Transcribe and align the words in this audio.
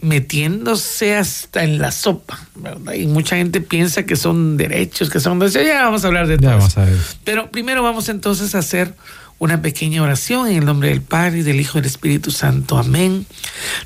metiéndose 0.00 1.14
hasta 1.14 1.62
en 1.62 1.78
la 1.78 1.92
sopa, 1.92 2.40
¿verdad? 2.54 2.94
Y 2.94 3.06
mucha 3.06 3.36
gente 3.36 3.60
piensa 3.60 4.06
que 4.06 4.16
son 4.16 4.56
derechos, 4.56 5.10
que 5.10 5.20
son 5.20 5.46
ya 5.46 5.82
vamos 5.82 6.04
a 6.04 6.06
hablar 6.06 6.26
de 6.26 6.38
todo. 6.38 6.48
Ya 6.48 6.56
vamos 6.56 6.78
a 6.78 6.86
ver. 6.86 6.96
Pero 7.24 7.50
primero 7.50 7.82
vamos 7.82 8.08
entonces 8.08 8.54
a 8.54 8.60
hacer 8.60 8.94
una 9.38 9.60
pequeña 9.60 10.02
oración 10.02 10.46
en 10.48 10.56
el 10.56 10.64
nombre 10.64 10.88
del 10.88 11.02
Padre 11.02 11.40
y 11.40 11.42
del 11.42 11.60
Hijo 11.60 11.76
y 11.76 11.82
del 11.82 11.90
Espíritu 11.90 12.30
Santo. 12.30 12.78
Amén. 12.78 13.26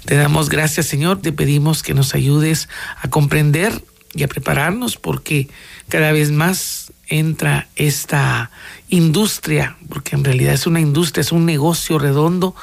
Te 0.04 0.14
damos 0.14 0.50
gracias, 0.50 0.86
Señor. 0.86 1.20
Te 1.20 1.32
pedimos 1.32 1.82
que 1.82 1.94
nos 1.94 2.14
ayudes 2.14 2.68
a 3.02 3.08
comprender 3.10 3.72
y 4.14 4.22
a 4.22 4.28
prepararnos 4.28 4.96
porque 4.96 5.48
cada 5.88 6.12
vez 6.12 6.30
más 6.30 6.92
entra 7.08 7.68
esta 7.76 8.50
industria, 8.88 9.76
porque 9.88 10.16
en 10.16 10.24
realidad 10.24 10.54
es 10.54 10.66
una 10.66 10.80
industria, 10.80 11.22
es 11.22 11.32
un 11.32 11.46
negocio 11.46 11.98
redondo 11.98 12.54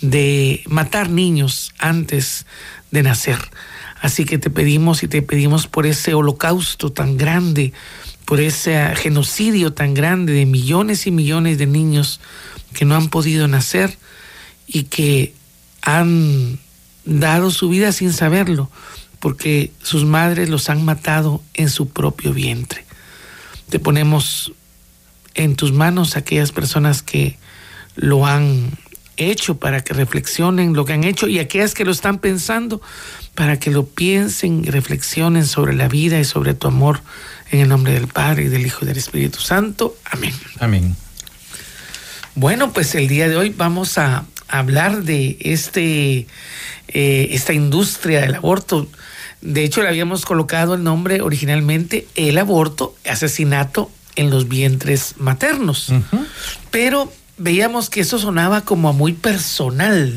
de 0.00 0.62
matar 0.66 1.10
niños 1.10 1.74
antes 1.78 2.46
de 2.90 3.02
nacer. 3.02 3.38
Así 4.00 4.24
que 4.24 4.38
te 4.38 4.48
pedimos 4.48 5.02
y 5.02 5.08
te 5.08 5.20
pedimos 5.20 5.66
por 5.66 5.86
ese 5.86 6.14
holocausto 6.14 6.90
tan 6.90 7.18
grande, 7.18 7.72
por 8.24 8.40
ese 8.40 8.94
genocidio 8.96 9.72
tan 9.72 9.92
grande 9.92 10.32
de 10.32 10.46
millones 10.46 11.06
y 11.06 11.10
millones 11.10 11.58
de 11.58 11.66
niños 11.66 12.20
que 12.72 12.84
no 12.84 12.96
han 12.96 13.08
podido 13.08 13.46
nacer 13.48 13.98
y 14.66 14.84
que 14.84 15.34
han 15.82 16.58
dado 17.04 17.50
su 17.50 17.68
vida 17.68 17.92
sin 17.92 18.12
saberlo, 18.12 18.70
porque 19.20 19.70
sus 19.82 20.04
madres 20.04 20.48
los 20.48 20.68
han 20.70 20.84
matado 20.84 21.42
en 21.54 21.70
su 21.70 21.88
propio 21.88 22.32
vientre. 22.32 22.84
Te 23.68 23.78
ponemos 23.78 24.52
en 25.34 25.54
tus 25.54 25.72
manos 25.72 26.16
aquellas 26.16 26.52
personas 26.52 27.02
que 27.02 27.38
lo 27.94 28.26
han 28.26 28.70
hecho 29.16 29.58
para 29.58 29.84
que 29.84 29.92
reflexionen 29.92 30.72
lo 30.72 30.84
que 30.84 30.94
han 30.94 31.04
hecho 31.04 31.28
y 31.28 31.38
aquellas 31.38 31.74
que 31.74 31.84
lo 31.84 31.92
están 31.92 32.18
pensando 32.18 32.80
para 33.34 33.58
que 33.58 33.70
lo 33.70 33.86
piensen 33.86 34.64
y 34.64 34.70
reflexionen 34.70 35.46
sobre 35.46 35.74
la 35.74 35.88
vida 35.88 36.18
y 36.18 36.24
sobre 36.24 36.54
tu 36.54 36.68
amor 36.68 37.00
en 37.50 37.60
el 37.60 37.68
nombre 37.68 37.92
del 37.92 38.08
Padre 38.08 38.44
y 38.44 38.48
del 38.48 38.66
Hijo 38.66 38.80
y 38.82 38.88
del 38.88 38.96
Espíritu 38.96 39.40
Santo. 39.40 39.96
Amén. 40.10 40.34
Amén. 40.58 40.96
Bueno, 42.34 42.72
pues 42.72 42.94
el 42.94 43.08
día 43.08 43.28
de 43.28 43.36
hoy 43.36 43.50
vamos 43.50 43.98
a 43.98 44.24
hablar 44.48 45.02
de 45.02 45.36
este, 45.40 46.26
eh, 46.88 47.28
esta 47.30 47.52
industria 47.52 48.20
del 48.20 48.34
aborto. 48.34 48.88
De 49.40 49.64
hecho, 49.64 49.82
le 49.82 49.88
habíamos 49.88 50.24
colocado 50.24 50.74
el 50.74 50.82
nombre 50.82 51.22
originalmente 51.22 52.06
el 52.14 52.36
aborto, 52.38 52.94
asesinato 53.08 53.90
en 54.16 54.30
los 54.30 54.48
vientres 54.48 55.14
maternos. 55.18 55.92
Pero 56.70 57.12
veíamos 57.38 57.88
que 57.88 58.00
eso 58.00 58.18
sonaba 58.18 58.62
como 58.62 58.92
muy 58.92 59.12
personal. 59.14 60.14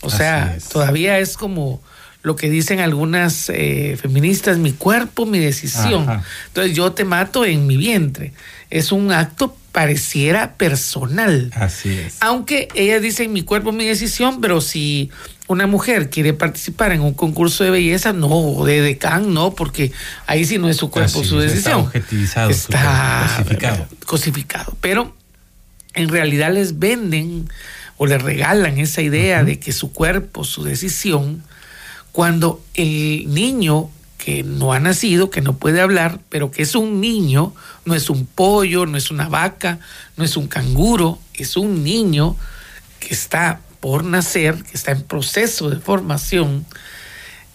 O 0.00 0.10
sea, 0.10 0.56
todavía 0.72 1.18
es 1.18 1.36
como 1.36 1.82
lo 2.22 2.36
que 2.36 2.48
dicen 2.48 2.80
algunas 2.80 3.50
eh, 3.50 3.98
feministas, 4.00 4.58
mi 4.58 4.72
cuerpo, 4.72 5.26
mi 5.26 5.38
decisión. 5.38 6.22
Entonces 6.48 6.74
yo 6.74 6.92
te 6.92 7.04
mato 7.04 7.44
en 7.44 7.66
mi 7.66 7.76
vientre. 7.76 8.32
Es 8.70 8.92
un 8.92 9.12
acto 9.12 9.56
pareciera 9.72 10.54
personal. 10.54 11.50
Así 11.54 11.98
es. 11.98 12.16
Aunque 12.20 12.68
ella 12.74 13.00
dice 13.00 13.26
mi 13.26 13.42
cuerpo, 13.42 13.72
mi 13.72 13.86
decisión, 13.86 14.40
pero 14.40 14.60
si 14.60 15.10
una 15.48 15.66
mujer 15.66 16.10
quiere 16.10 16.34
participar 16.34 16.92
en 16.92 17.00
un 17.00 17.14
concurso 17.14 17.64
de 17.64 17.70
belleza, 17.70 18.12
no, 18.12 18.64
de 18.64 18.82
decán, 18.82 19.32
no, 19.32 19.54
porque 19.54 19.92
ahí 20.26 20.44
sí 20.44 20.58
no 20.58 20.68
es 20.68 20.76
su 20.76 20.90
cuerpo, 20.90 21.24
su 21.24 21.38
decisión. 21.38 21.80
Está 21.80 21.86
objetivizado, 21.86 22.50
está 22.50 23.34
cosificado. 23.36 23.88
cosificado. 24.06 24.76
Pero 24.80 25.16
en 25.94 26.08
realidad 26.08 26.52
les 26.52 26.78
venden 26.78 27.48
o 27.96 28.06
les 28.06 28.22
regalan 28.22 28.78
esa 28.78 29.00
idea 29.00 29.42
de 29.42 29.58
que 29.58 29.72
su 29.72 29.92
cuerpo, 29.92 30.44
su 30.44 30.64
decisión, 30.64 31.42
cuando 32.12 32.62
el 32.74 33.32
niño 33.32 33.90
que 34.22 34.44
no 34.44 34.72
ha 34.72 34.78
nacido, 34.78 35.30
que 35.30 35.40
no 35.40 35.56
puede 35.56 35.80
hablar, 35.80 36.20
pero 36.28 36.52
que 36.52 36.62
es 36.62 36.76
un 36.76 37.00
niño, 37.00 37.52
no 37.84 37.96
es 37.96 38.08
un 38.08 38.24
pollo, 38.24 38.86
no 38.86 38.96
es 38.96 39.10
una 39.10 39.28
vaca, 39.28 39.80
no 40.16 40.22
es 40.22 40.36
un 40.36 40.46
canguro, 40.46 41.18
es 41.34 41.56
un 41.56 41.82
niño 41.82 42.36
que 43.00 43.14
está 43.14 43.62
por 43.80 44.04
nacer, 44.04 44.62
que 44.62 44.76
está 44.76 44.92
en 44.92 45.02
proceso 45.02 45.70
de 45.70 45.80
formación, 45.80 46.64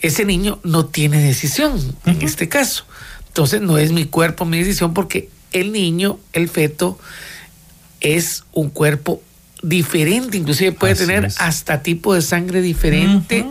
ese 0.02 0.26
niño 0.26 0.60
no 0.66 0.88
tiene 0.88 1.24
decisión 1.24 1.96
en 2.06 2.22
este 2.22 2.50
caso. 2.50 2.84
Entonces 3.30 3.62
no 3.62 3.78
es 3.78 3.94
mi 3.94 4.04
cuerpo 4.04 4.44
mi 4.44 4.60
decisión 4.60 4.94
porque 4.94 5.30
el 5.54 5.72
niño, 5.72 6.20
el 6.34 6.50
feto, 6.50 7.00
es 8.02 8.44
un 8.52 8.72
cuerpo 8.72 9.24
diferente, 9.64 10.36
inclusive 10.36 10.74
puede 10.74 10.96
tener 10.96 11.30
hasta 11.38 11.82
tipo 11.82 12.14
de 12.14 12.22
sangre 12.22 12.62
diferente 12.62 13.46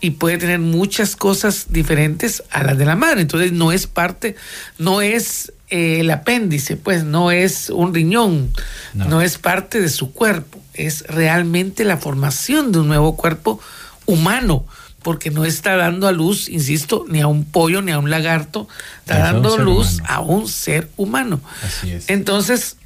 y 0.00 0.12
puede 0.12 0.38
tener 0.38 0.58
muchas 0.58 1.16
cosas 1.16 1.66
diferentes 1.70 2.42
a 2.50 2.62
las 2.62 2.78
de 2.78 2.86
la 2.86 2.96
madre. 2.96 3.20
Entonces 3.20 3.52
no 3.52 3.72
es 3.72 3.86
parte, 3.86 4.36
no 4.78 5.00
es 5.00 5.52
eh, 5.70 6.00
el 6.00 6.10
apéndice, 6.10 6.76
pues 6.76 7.04
no 7.04 7.30
es 7.30 7.70
un 7.70 7.94
riñón, 7.94 8.50
no. 8.94 9.20
es 9.20 9.38
parte 9.38 9.80
de 9.80 9.88
su 9.88 10.12
cuerpo, 10.12 10.60
es 10.74 11.06
realmente 11.08 11.84
la 11.84 11.96
formación 11.96 12.72
de 12.72 12.80
un 12.80 12.88
nuevo 12.88 13.16
cuerpo 13.16 13.60
humano 14.06 14.64
porque 15.02 15.30
no 15.30 15.44
está 15.44 15.76
dando 15.76 16.08
a 16.08 16.12
luz, 16.12 16.48
insisto, 16.48 17.04
ni 17.08 17.20
a 17.20 17.28
un 17.28 17.44
pollo 17.44 17.82
ni 17.82 17.92
a 17.92 17.98
un 17.98 18.10
lagarto, 18.10 18.68
está 19.00 19.18
dando 19.18 19.56
luz 19.56 20.00
a 20.04 20.20
un 20.20 20.48
ser 20.48 20.88
humano. 20.96 21.40
Así 21.62 21.92
es. 21.92 22.08
Entonces, 22.08 22.77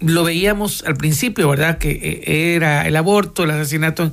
lo 0.00 0.24
veíamos 0.24 0.84
al 0.86 0.96
principio, 0.96 1.48
¿verdad? 1.48 1.78
Que 1.78 1.90
eh, 1.90 2.54
era 2.54 2.86
el 2.86 2.96
aborto, 2.96 3.44
el 3.44 3.50
asesinato, 3.50 4.12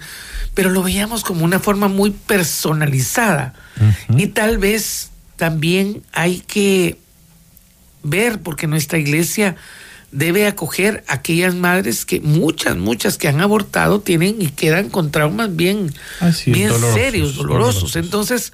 pero 0.53 0.69
lo 0.69 0.83
veíamos 0.83 1.23
como 1.23 1.43
una 1.43 1.59
forma 1.59 1.87
muy 1.87 2.11
personalizada. 2.11 3.53
Y 4.15 4.27
tal 4.27 4.59
vez 4.59 5.09
también 5.35 6.03
hay 6.13 6.39
que 6.39 6.97
ver, 8.03 8.39
porque 8.41 8.67
nuestra 8.67 8.99
iglesia 8.99 9.55
debe 10.11 10.45
acoger 10.45 11.03
a 11.07 11.15
aquellas 11.15 11.55
madres 11.55 12.05
que 12.05 12.21
muchas, 12.21 12.77
muchas 12.77 13.17
que 13.17 13.27
han 13.27 13.41
abortado 13.41 13.99
tienen 13.99 14.41
y 14.41 14.47
quedan 14.49 14.89
con 14.89 15.11
traumas 15.11 15.55
bien, 15.55 15.91
bien 16.45 16.71
serios, 16.93 17.35
dolorosos. 17.35 17.95
Entonces, 17.95 18.53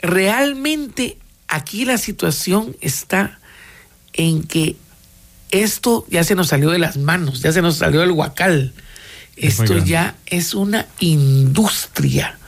realmente 0.00 1.16
aquí 1.46 1.84
la 1.84 1.96
situación 1.96 2.76
está 2.80 3.38
en 4.12 4.42
que 4.42 4.76
esto 5.62 6.04
ya 6.10 6.24
se 6.24 6.34
nos 6.34 6.48
salió 6.48 6.70
de 6.70 6.78
las 6.80 6.96
manos, 6.96 7.40
ya 7.40 7.52
se 7.52 7.62
nos 7.62 7.76
salió 7.76 8.00
del 8.00 8.10
huacal. 8.10 8.72
Esto 9.36 9.78
ya 9.78 10.16
es 10.26 10.54
una 10.54 10.86
industria, 11.00 12.38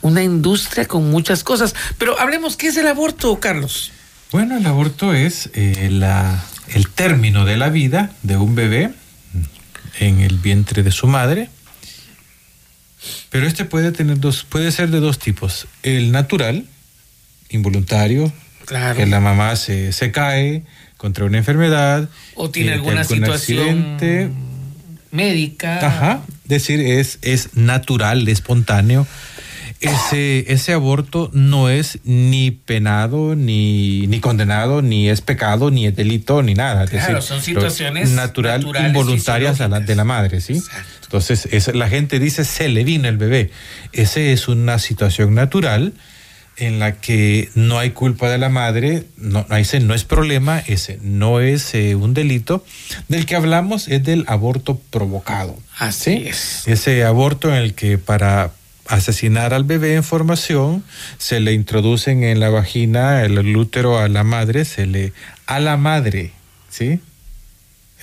una 0.00 0.22
industria 0.22 0.86
con 0.86 1.10
muchas 1.10 1.42
cosas. 1.42 1.74
Pero 1.98 2.18
hablemos, 2.20 2.56
¿qué 2.56 2.68
es 2.68 2.76
el 2.76 2.86
aborto, 2.86 3.38
Carlos? 3.40 3.92
Bueno, 4.30 4.56
el 4.56 4.66
aborto 4.66 5.12
es 5.12 5.50
eh, 5.54 5.88
la, 5.90 6.44
el 6.68 6.88
término 6.88 7.44
de 7.44 7.56
la 7.56 7.68
vida 7.68 8.12
de 8.22 8.36
un 8.36 8.54
bebé 8.54 8.92
en 9.98 10.20
el 10.20 10.38
vientre 10.38 10.82
de 10.82 10.90
su 10.92 11.06
madre. 11.06 11.50
Pero 13.30 13.46
este 13.46 13.64
puede 13.64 13.90
tener 13.90 14.20
dos, 14.20 14.44
puede 14.44 14.70
ser 14.70 14.90
de 14.90 15.00
dos 15.00 15.18
tipos. 15.18 15.66
El 15.82 16.12
natural, 16.12 16.66
involuntario, 17.50 18.32
claro. 18.66 18.96
que 18.96 19.06
la 19.06 19.20
mamá 19.20 19.56
se, 19.56 19.92
se 19.92 20.12
cae, 20.12 20.62
contra 21.02 21.24
una 21.24 21.38
enfermedad. 21.38 22.08
O 22.36 22.50
tiene 22.50 22.74
alguna 22.74 23.02
situación 23.02 23.58
accidente. 23.58 24.30
médica. 25.10 25.84
Ajá. 25.84 26.22
Decir, 26.44 26.78
es, 26.78 27.18
es 27.22 27.56
natural, 27.56 28.28
espontáneo. 28.28 29.04
Ese, 29.80 30.44
ese 30.52 30.72
aborto 30.72 31.28
no 31.32 31.68
es 31.68 31.98
ni 32.04 32.52
penado, 32.52 33.34
ni, 33.34 34.06
ni 34.06 34.20
condenado, 34.20 34.80
ni 34.80 35.08
es 35.08 35.22
pecado, 35.22 35.72
ni 35.72 35.88
es 35.88 35.96
delito, 35.96 36.40
ni 36.40 36.54
nada. 36.54 36.86
Claro, 36.86 37.14
decir, 37.16 37.28
son 37.28 37.42
situaciones 37.42 38.10
natural, 38.10 38.64
involuntarias 38.86 39.60
a 39.60 39.66
la, 39.66 39.80
de 39.80 39.96
la 39.96 40.04
madre, 40.04 40.40
¿sí? 40.40 40.52
Exacto. 40.52 40.88
Entonces, 41.02 41.48
es, 41.50 41.74
la 41.74 41.88
gente 41.88 42.20
dice, 42.20 42.44
se 42.44 42.68
le 42.68 42.84
vino 42.84 43.08
el 43.08 43.16
bebé. 43.16 43.50
Esa 43.92 44.20
es 44.20 44.46
una 44.46 44.78
situación 44.78 45.34
natural 45.34 45.94
en 46.56 46.78
la 46.78 46.92
que 47.00 47.50
no 47.54 47.78
hay 47.78 47.90
culpa 47.90 48.28
de 48.28 48.38
la 48.38 48.48
madre, 48.48 49.04
no, 49.16 49.46
ese 49.50 49.80
no 49.80 49.94
es 49.94 50.04
problema, 50.04 50.58
ese 50.58 50.98
no 51.02 51.40
es 51.40 51.74
eh, 51.74 51.94
un 51.94 52.14
delito. 52.14 52.64
Del 53.08 53.26
que 53.26 53.36
hablamos 53.36 53.88
es 53.88 54.04
del 54.04 54.24
aborto 54.28 54.78
provocado. 54.90 55.56
Así 55.78 56.24
es. 56.26 56.66
Ese 56.66 57.04
aborto 57.04 57.48
en 57.48 57.56
el 57.56 57.74
que 57.74 57.98
para 57.98 58.52
asesinar 58.86 59.54
al 59.54 59.64
bebé 59.64 59.94
en 59.94 60.04
formación 60.04 60.84
se 61.18 61.40
le 61.40 61.52
introducen 61.52 62.24
en 62.24 62.40
la 62.40 62.50
vagina 62.50 63.22
el 63.22 63.56
útero 63.56 63.98
a 63.98 64.08
la 64.08 64.24
madre, 64.24 64.64
se 64.64 64.86
le 64.86 65.12
a 65.46 65.60
la 65.60 65.76
madre, 65.76 66.32
¿sí? 66.68 67.00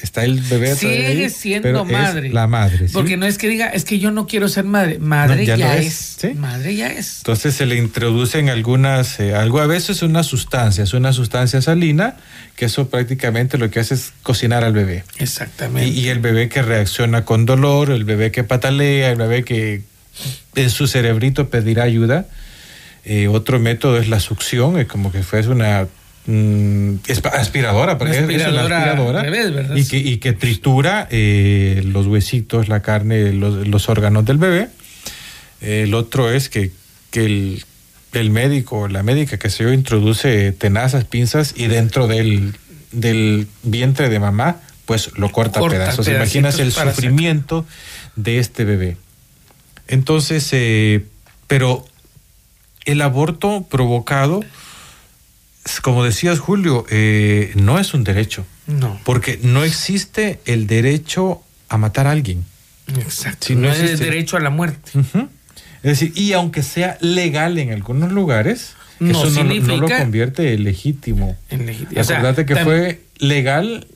Está 0.01 0.23
el 0.23 0.39
bebé 0.39 0.75
sigue 0.75 1.29
siendo 1.29 1.85
madre. 1.85 2.29
la 2.29 2.47
madre 2.47 2.87
porque 2.93 3.17
no 3.17 3.25
es 3.25 3.37
que 3.37 3.47
diga 3.47 3.67
es 3.67 3.83
que 3.83 3.99
yo 3.99 4.11
no 4.11 4.27
quiero 4.27 4.47
ser 4.47 4.63
madre 4.63 4.99
madre 4.99 5.45
ya, 5.45 5.77
es, 5.77 6.17
madre 6.35 6.75
ya 6.75 6.87
es. 6.87 7.17
Entonces 7.19 7.55
se 7.55 7.65
le 7.65 7.75
introducen 7.75 8.49
algunas 8.49 9.19
eh, 9.19 9.35
algo 9.35 9.59
a 9.59 9.67
veces 9.67 10.01
una 10.01 10.23
sustancia 10.23 10.83
es 10.83 10.93
una 10.93 11.13
sustancia 11.13 11.61
salina 11.61 12.15
que 12.55 12.65
eso 12.65 12.89
prácticamente 12.89 13.57
lo 13.57 13.69
que 13.69 13.79
hace 13.79 13.95
es 13.95 14.13
cocinar 14.23 14.63
al 14.63 14.73
bebé. 14.73 15.03
Exactamente. 15.17 15.89
Y, 15.89 16.09
el 16.09 16.19
bebé 16.19 16.49
que 16.49 16.61
reacciona 16.61 17.25
con 17.25 17.45
dolor 17.45 17.91
el 17.91 18.03
bebé 18.03 18.31
que 18.31 18.43
patalea 18.43 19.11
el 19.11 19.17
bebé 19.17 19.43
que 19.43 19.81
en 20.55 20.69
su 20.69 20.87
cerebrito 20.87 21.49
pedirá 21.49 21.83
ayuda 21.83 22.25
eh, 23.05 23.27
otro 23.27 23.59
método 23.59 23.97
es 23.97 24.09
la 24.09 24.19
succión 24.19 24.77
es 24.79 24.87
como 24.87 25.11
que 25.11 25.23
fuese 25.23 25.49
una 25.49 25.87
Mm, 26.31 26.97
aspiradora, 27.33 27.93
aspiradora, 27.93 29.25
y, 29.75 29.83
que, 29.83 29.97
y 29.97 30.17
que 30.17 30.33
tritura 30.33 31.07
eh, 31.09 31.81
los 31.83 32.05
huesitos, 32.05 32.67
la 32.69 32.83
carne, 32.83 33.33
los, 33.33 33.89
órganos 33.89 34.25
del 34.25 34.37
bebé. 34.37 34.67
El 35.59 35.95
otro 35.95 36.31
es 36.31 36.49
que, 36.49 36.71
que 37.09 37.25
el, 37.25 37.65
el 38.13 38.29
médico, 38.29 38.87
la 38.87 39.01
médica 39.01 39.39
que 39.39 39.49
se 39.49 39.63
yo, 39.63 39.73
introduce 39.73 40.51
tenazas, 40.51 41.03
pinzas 41.05 41.55
y 41.57 41.65
dentro 41.65 42.05
del, 42.05 42.55
del 42.91 43.47
vientre 43.63 44.09
de 44.09 44.19
mamá, 44.19 44.57
pues 44.85 45.17
lo 45.17 45.31
corta, 45.31 45.61
a 45.61 45.67
pedazos. 45.67 46.07
Imaginas 46.07 46.59
el 46.59 46.71
sufrimiento 46.71 47.65
de 48.15 48.37
este 48.37 48.65
bebé. 48.65 48.97
Entonces, 49.87 50.47
eh, 50.51 51.05
pero 51.47 51.87
el 52.85 53.01
aborto 53.01 53.65
provocado 53.67 54.41
como 55.81 56.03
decías 56.03 56.39
Julio, 56.39 56.85
eh, 56.89 57.51
no 57.55 57.79
es 57.79 57.93
un 57.93 58.03
derecho. 58.03 58.45
No. 58.67 58.99
Porque 59.03 59.39
no 59.41 59.63
existe 59.63 60.39
el 60.45 60.67
derecho 60.67 61.41
a 61.69 61.77
matar 61.77 62.07
a 62.07 62.11
alguien. 62.11 62.45
Exacto. 62.97 63.53
no, 63.55 63.71
es 63.71 63.79
el 63.79 63.99
derecho 63.99 64.37
a 64.37 64.39
la 64.39 64.49
muerte. 64.49 64.91
Es 65.83 65.99
decir, 65.99 66.11
y 66.15 66.33
aunque 66.33 66.63
sea 66.63 66.97
legal 67.01 67.57
en 67.57 67.71
algunos 67.71 68.11
lugares, 68.11 68.75
eso 68.99 69.43
no, 69.43 69.77
lo 69.77 69.87
convierte 69.87 70.53
en 70.53 70.63
legítimo. 70.63 71.37
En 71.49 71.65
legítimo. 71.65 72.01
Acordate 72.01 72.45
que 72.45 72.55
fue 72.57 73.01
legal 73.17 73.87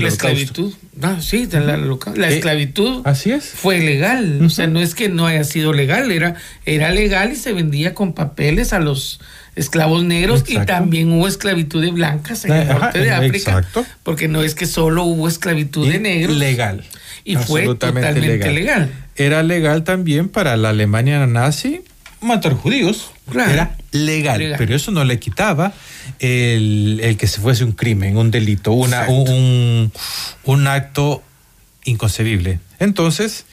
la 0.00 0.08
esclavitud. 0.08 0.72
Ah, 1.02 1.18
sí, 1.20 1.48
la, 1.50 1.76
la 1.76 2.30
eh, 2.30 2.36
esclavitud. 2.36 3.02
así 3.04 3.30
es. 3.30 3.44
Fue 3.44 3.78
legal. 3.78 4.40
O 4.44 4.50
sea, 4.50 4.66
no 4.66 4.80
es 4.80 4.94
que 4.94 5.08
no 5.08 5.26
haya 5.26 5.44
sido 5.44 5.72
legal, 5.72 6.10
era, 6.10 6.36
era 6.64 6.90
legal 6.90 7.32
y 7.32 7.36
se 7.36 7.52
vendía 7.52 7.94
con 7.94 8.12
papeles 8.14 8.72
a 8.72 8.78
los 8.78 9.20
esclavos 9.54 10.04
negros 10.04 10.44
y 10.46 10.58
también 10.64 11.12
hubo 11.12 11.28
esclavitud 11.28 11.82
de 11.82 11.90
blancas 11.90 12.44
en 12.44 12.52
el 12.52 12.68
norte 12.68 12.98
de 13.00 13.12
África. 13.12 13.64
Porque 14.02 14.28
no 14.28 14.42
es 14.42 14.54
que 14.54 14.66
solo 14.66 15.04
hubo 15.04 15.28
esclavitud 15.28 15.90
de 15.90 15.98
negros. 15.98 16.36
Legal. 16.36 16.84
Y 17.24 17.36
fue 17.36 17.64
totalmente 17.64 18.50
legal. 18.50 18.90
Era 19.16 19.42
legal 19.42 19.84
también 19.84 20.28
para 20.28 20.56
la 20.56 20.70
Alemania 20.70 21.26
nazi 21.26 21.82
matar 22.22 22.54
judíos. 22.54 23.10
Era 23.32 23.76
legal, 23.92 24.54
pero 24.58 24.74
eso 24.74 24.90
no 24.90 25.04
le 25.04 25.18
quitaba 25.18 25.72
el, 26.18 27.16
que 27.18 27.26
se 27.26 27.40
fuese 27.40 27.64
un 27.64 27.72
crimen, 27.72 28.16
un 28.16 28.30
delito, 28.30 28.72
una, 28.72 29.08
un, 29.08 29.92
un, 30.44 30.66
acto 30.66 31.22
inconcebible. 31.84 32.58
Entonces, 32.78 33.44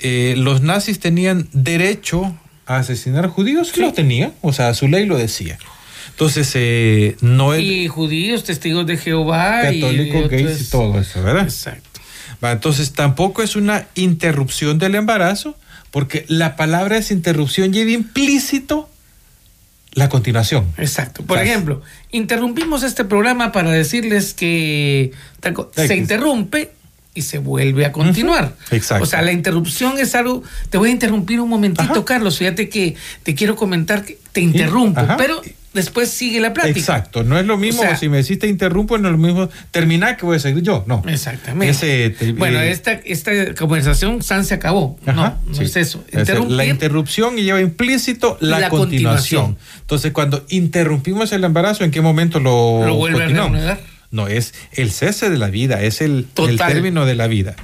eh, 0.00 0.34
los 0.36 0.62
nazis 0.62 1.00
tenían 1.00 1.48
derecho 1.52 2.36
a 2.68 2.76
asesinar 2.76 3.26
judíos, 3.28 3.72
sí. 3.74 3.80
lo 3.80 3.92
tenía, 3.92 4.32
o 4.42 4.52
sea, 4.52 4.72
su 4.74 4.86
ley 4.86 5.06
lo 5.06 5.16
decía. 5.16 5.58
Entonces, 6.10 6.50
eh, 6.54 7.16
no 7.20 7.54
es... 7.54 7.62
Y 7.62 7.88
judíos, 7.88 8.44
testigos 8.44 8.86
de 8.86 8.96
Jehová. 8.96 9.62
Católicos, 9.62 10.24
y 10.26 10.28
gays 10.28 10.60
y 10.60 10.70
todo 10.70 11.00
eso, 11.00 11.22
¿verdad? 11.22 11.44
Exacto. 11.44 12.00
entonces, 12.42 12.92
tampoco 12.92 13.42
es 13.42 13.56
una 13.56 13.86
interrupción 13.94 14.78
del 14.78 14.94
embarazo, 14.96 15.56
porque 15.90 16.24
la 16.28 16.56
palabra 16.56 16.98
es 16.98 17.10
interrupción 17.10 17.72
lleva 17.72 17.90
implícito 17.90 18.88
la 19.94 20.08
continuación. 20.08 20.66
Exacto. 20.76 21.22
Por 21.24 21.38
ejemplo, 21.38 21.82
interrumpimos 22.10 22.82
este 22.82 23.04
programa 23.04 23.50
para 23.52 23.70
decirles 23.70 24.34
que 24.34 25.12
se 25.74 25.96
interrumpe 25.96 26.72
y 27.14 27.22
se 27.22 27.38
vuelve 27.38 27.84
a 27.84 27.92
continuar. 27.92 28.54
Exacto. 28.70 29.04
O 29.04 29.06
sea, 29.06 29.22
la 29.22 29.32
interrupción 29.32 29.98
es 29.98 30.14
algo. 30.14 30.42
Te 30.70 30.78
voy 30.78 30.90
a 30.90 30.92
interrumpir 30.92 31.40
un 31.40 31.48
momentito, 31.48 32.04
Carlos. 32.04 32.38
Fíjate 32.38 32.68
que 32.68 32.94
te 33.22 33.34
quiero 33.34 33.56
comentar 33.56 34.04
que 34.04 34.18
te 34.32 34.40
interrumpo, 34.40 35.02
pero 35.16 35.42
después 35.72 36.10
sigue 36.10 36.40
la 36.40 36.52
plática. 36.52 36.78
Exacto, 36.78 37.24
no 37.24 37.38
es 37.38 37.46
lo 37.46 37.56
mismo, 37.56 37.82
si 37.98 38.08
me 38.08 38.18
decís 38.18 38.38
te 38.38 38.46
interrumpo, 38.46 38.98
no 38.98 39.08
es 39.08 39.12
lo 39.12 39.18
mismo 39.18 39.48
terminar 39.70 40.16
que 40.16 40.26
voy 40.26 40.36
a 40.36 40.40
seguir 40.40 40.62
yo, 40.62 40.84
no. 40.86 41.02
Exactamente. 41.06 42.32
bueno, 42.36 42.60
eh, 42.60 42.70
esta, 42.70 42.92
esta 42.92 43.54
conversación 43.54 44.22
San 44.22 44.44
se 44.44 44.54
acabó. 44.54 44.98
no, 45.06 45.14
no 45.14 45.60
es 45.60 45.76
eso. 45.76 46.04
la 46.48 46.64
interrupción 46.66 47.36
lleva 47.36 47.60
implícito 47.60 48.36
la, 48.40 48.68
continuación. 48.68 49.56
Entonces, 49.80 50.12
cuando 50.12 50.44
interrumpimos 50.48 51.32
el 51.32 51.44
embarazo, 51.44 51.84
¿en 51.84 51.90
qué 51.90 52.00
momento 52.00 52.40
lo, 52.40 52.84
¿Lo 52.86 52.94
vuelve 52.96 53.24
a 53.24 53.26
reanudar? 53.28 53.80
No, 54.10 54.26
es 54.26 54.54
el 54.72 54.90
cese 54.90 55.30
de 55.30 55.38
la 55.38 55.48
vida, 55.48 55.82
es 55.82 56.00
el, 56.00 56.26
el 56.36 56.56
término 56.58 57.04
de 57.04 57.14
la 57.14 57.26
vida. 57.26 57.56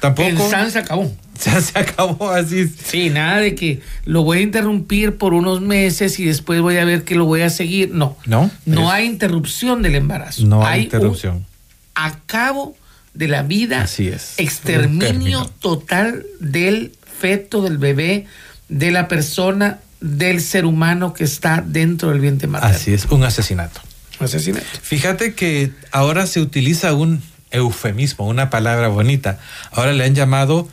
Tampoco. 0.00 0.28
El 0.28 0.38
San 0.38 0.70
se 0.70 0.78
acabó. 0.78 1.12
Ya 1.44 1.60
se 1.60 1.78
acabó 1.78 2.30
así. 2.30 2.66
Sí, 2.66 3.10
nada 3.10 3.36
de 3.38 3.54
que 3.54 3.80
lo 4.04 4.24
voy 4.24 4.38
a 4.38 4.40
interrumpir 4.40 5.18
por 5.18 5.34
unos 5.34 5.60
meses 5.60 6.18
y 6.18 6.24
después 6.24 6.60
voy 6.60 6.78
a 6.78 6.84
ver 6.84 7.04
que 7.04 7.14
lo 7.14 7.26
voy 7.26 7.42
a 7.42 7.50
seguir. 7.50 7.94
No. 7.94 8.16
No. 8.26 8.50
No 8.66 8.90
hay 8.90 9.06
interrupción 9.06 9.80
del 9.82 9.94
embarazo. 9.94 10.44
No 10.44 10.66
hay, 10.66 10.82
interrupción. 10.82 11.46
acabo 11.94 12.76
de 13.14 13.28
la 13.28 13.44
vida. 13.44 13.82
Así 13.82 14.08
es. 14.08 14.34
Exterminio 14.38 15.48
total 15.60 16.26
del 16.40 16.90
feto, 17.20 17.62
del 17.62 17.78
bebé, 17.78 18.26
de 18.68 18.90
la 18.90 19.06
persona, 19.06 19.78
del 20.00 20.40
ser 20.40 20.64
humano 20.64 21.12
que 21.14 21.22
está 21.22 21.62
dentro 21.64 22.10
del 22.10 22.18
vientre 22.18 22.48
materno. 22.48 22.74
Así 22.74 22.92
es, 22.92 23.04
un 23.06 23.22
asesinato. 23.22 23.80
Asesinato. 24.20 24.66
Fíjate 24.82 25.34
que 25.34 25.70
ahora 25.90 26.26
se 26.26 26.40
utiliza 26.40 26.92
un 26.94 27.22
eufemismo, 27.50 28.26
una 28.26 28.50
palabra 28.50 28.88
bonita. 28.88 29.38
Ahora 29.72 29.92
le 29.92 30.04
han 30.04 30.14
llamado 30.14 30.68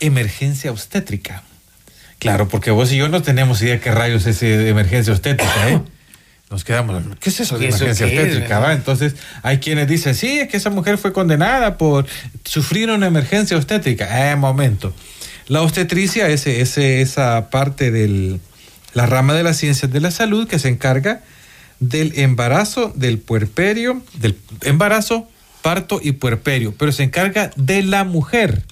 emergencia 0.00 0.70
obstétrica. 0.70 1.42
Claro, 2.18 2.48
porque 2.48 2.70
vos 2.70 2.92
y 2.92 2.96
yo 2.96 3.08
no 3.08 3.22
tenemos 3.22 3.60
idea 3.62 3.80
qué 3.80 3.90
rayos 3.90 4.26
es 4.26 4.40
de 4.40 4.68
emergencia 4.68 5.12
obstétrica, 5.12 5.70
¿eh? 5.70 5.80
Nos 6.50 6.62
quedamos, 6.62 7.02
¿qué 7.20 7.30
es 7.30 7.40
eso 7.40 7.58
de 7.58 7.66
emergencia 7.66 8.06
obstétrica? 8.06 8.72
Entonces, 8.72 9.16
hay 9.42 9.58
quienes 9.58 9.88
dicen, 9.88 10.14
sí, 10.14 10.38
es 10.38 10.48
que 10.48 10.58
esa 10.58 10.70
mujer 10.70 10.98
fue 10.98 11.12
condenada 11.12 11.78
por 11.78 12.06
sufrir 12.44 12.90
una 12.90 13.06
emergencia 13.06 13.56
obstétrica. 13.56 14.30
Eh, 14.30 14.36
momento. 14.36 14.94
La 15.48 15.62
obstetricia 15.62 16.28
es, 16.28 16.46
esa 16.46 17.50
parte 17.50 17.90
de 17.90 18.38
la 18.92 19.06
rama 19.06 19.34
de 19.34 19.42
las 19.42 19.56
ciencias 19.56 19.90
de 19.90 20.00
la 20.00 20.10
salud 20.10 20.46
que 20.46 20.58
se 20.58 20.68
encarga 20.68 21.22
del 21.80 22.18
embarazo, 22.18 22.92
del 22.94 23.18
puerperio, 23.18 24.02
del 24.14 24.36
embarazo, 24.62 25.28
parto 25.62 26.00
y 26.02 26.12
puerperio, 26.12 26.74
pero 26.76 26.92
se 26.92 27.02
encarga 27.02 27.50
de 27.56 27.82
la 27.82 28.04
mujer. 28.04 28.62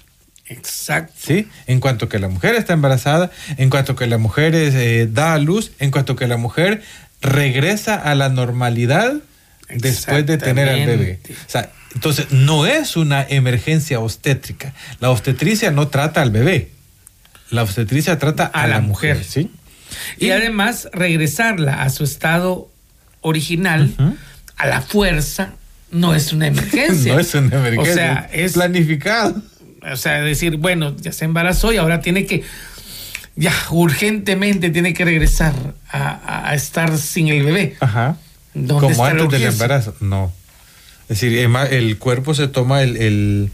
Exacto. 0.46 1.14
¿Sí? 1.16 1.48
En 1.66 1.80
cuanto 1.80 2.08
que 2.08 2.18
la 2.18 2.28
mujer 2.28 2.54
está 2.54 2.74
embarazada, 2.74 3.30
en 3.56 3.70
cuanto 3.70 3.96
que 3.96 4.06
la 4.06 4.18
mujer 4.18 4.54
eh, 4.54 5.08
da 5.10 5.34
a 5.34 5.38
luz, 5.38 5.72
en 5.78 5.90
cuanto 5.90 6.16
que 6.16 6.26
la 6.26 6.36
mujer 6.36 6.82
regresa 7.22 7.94
a 7.94 8.14
la 8.14 8.28
normalidad 8.28 9.14
después 9.68 10.26
de 10.26 10.38
tener 10.38 10.68
al 10.68 10.86
bebé. 10.86 11.20
O 11.30 11.50
sea, 11.50 11.70
entonces 11.94 12.30
no 12.30 12.66
es 12.66 12.96
una 12.96 13.22
emergencia 13.26 14.00
obstétrica. 14.00 14.74
La 15.00 15.10
obstetricia 15.10 15.70
no 15.70 15.88
trata 15.88 16.22
al 16.22 16.30
bebé. 16.30 16.70
La 17.50 17.62
obstetricia 17.62 18.18
trata 18.18 18.46
a, 18.46 18.66
la, 18.66 18.80
mujer, 18.80 19.24
¿sí? 19.24 19.50
Y, 20.18 20.30
además 20.30 20.88
regresarla 20.92 21.82
a 21.82 21.90
su 21.90 22.04
estado 22.04 22.71
original, 23.22 23.94
a 24.56 24.66
la 24.66 24.82
fuerza, 24.82 25.54
no 25.90 26.14
es 26.14 26.32
una 26.32 26.46
emergencia. 26.48 27.14
no 27.14 27.20
es 27.20 27.34
una 27.34 27.56
emergencia. 27.56 27.92
O 27.92 27.94
sea, 27.94 28.30
es 28.32 28.52
planificado. 28.52 29.42
O 29.90 29.96
sea, 29.96 30.20
decir, 30.20 30.58
bueno, 30.58 30.94
ya 31.00 31.12
se 31.12 31.24
embarazó 31.24 31.72
y 31.72 31.76
ahora 31.76 32.00
tiene 32.00 32.26
que, 32.26 32.44
ya 33.34 33.52
urgentemente 33.70 34.70
tiene 34.70 34.94
que 34.94 35.04
regresar 35.04 35.54
a, 35.90 36.54
estar 36.54 36.96
sin 36.98 37.28
el 37.28 37.44
bebé. 37.44 37.76
Ajá. 37.80 38.16
Como 38.54 39.04
antes 39.04 39.28
del 39.30 39.44
embarazo. 39.44 39.94
No. 40.00 40.32
Es 41.08 41.20
decir, 41.20 41.36
el 41.70 41.98
cuerpo 41.98 42.34
se 42.34 42.48
toma 42.48 42.82
el, 42.82 43.50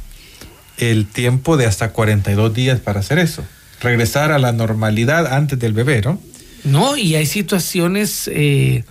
el, 0.76 1.06
tiempo 1.06 1.56
de 1.56 1.66
hasta 1.66 1.90
42 1.92 2.52
días 2.54 2.80
para 2.80 3.00
hacer 3.00 3.18
eso. 3.18 3.44
Regresar 3.80 4.32
a 4.32 4.38
la 4.38 4.52
normalidad 4.52 5.32
antes 5.32 5.58
del 5.58 5.72
bebé, 5.72 6.02
¿no? 6.02 6.20
No, 6.64 6.96
y 6.96 7.14
hay 7.14 7.26
situaciones 7.26 8.28
eh, 8.32 8.84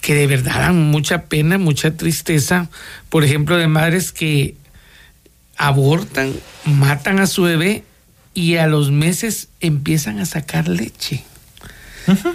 que 0.00 0.14
de 0.14 0.26
verdad 0.26 0.60
dan 0.60 0.90
mucha 0.90 1.24
pena, 1.24 1.58
mucha 1.58 1.96
tristeza. 1.96 2.68
Por 3.08 3.24
ejemplo, 3.24 3.56
de 3.56 3.68
madres 3.68 4.12
que 4.12 4.56
abortan, 5.56 6.32
matan 6.64 7.18
a 7.18 7.26
su 7.26 7.42
bebé 7.42 7.84
y 8.34 8.56
a 8.56 8.66
los 8.66 8.90
meses 8.90 9.48
empiezan 9.60 10.18
a 10.18 10.26
sacar 10.26 10.68
leche. 10.68 11.24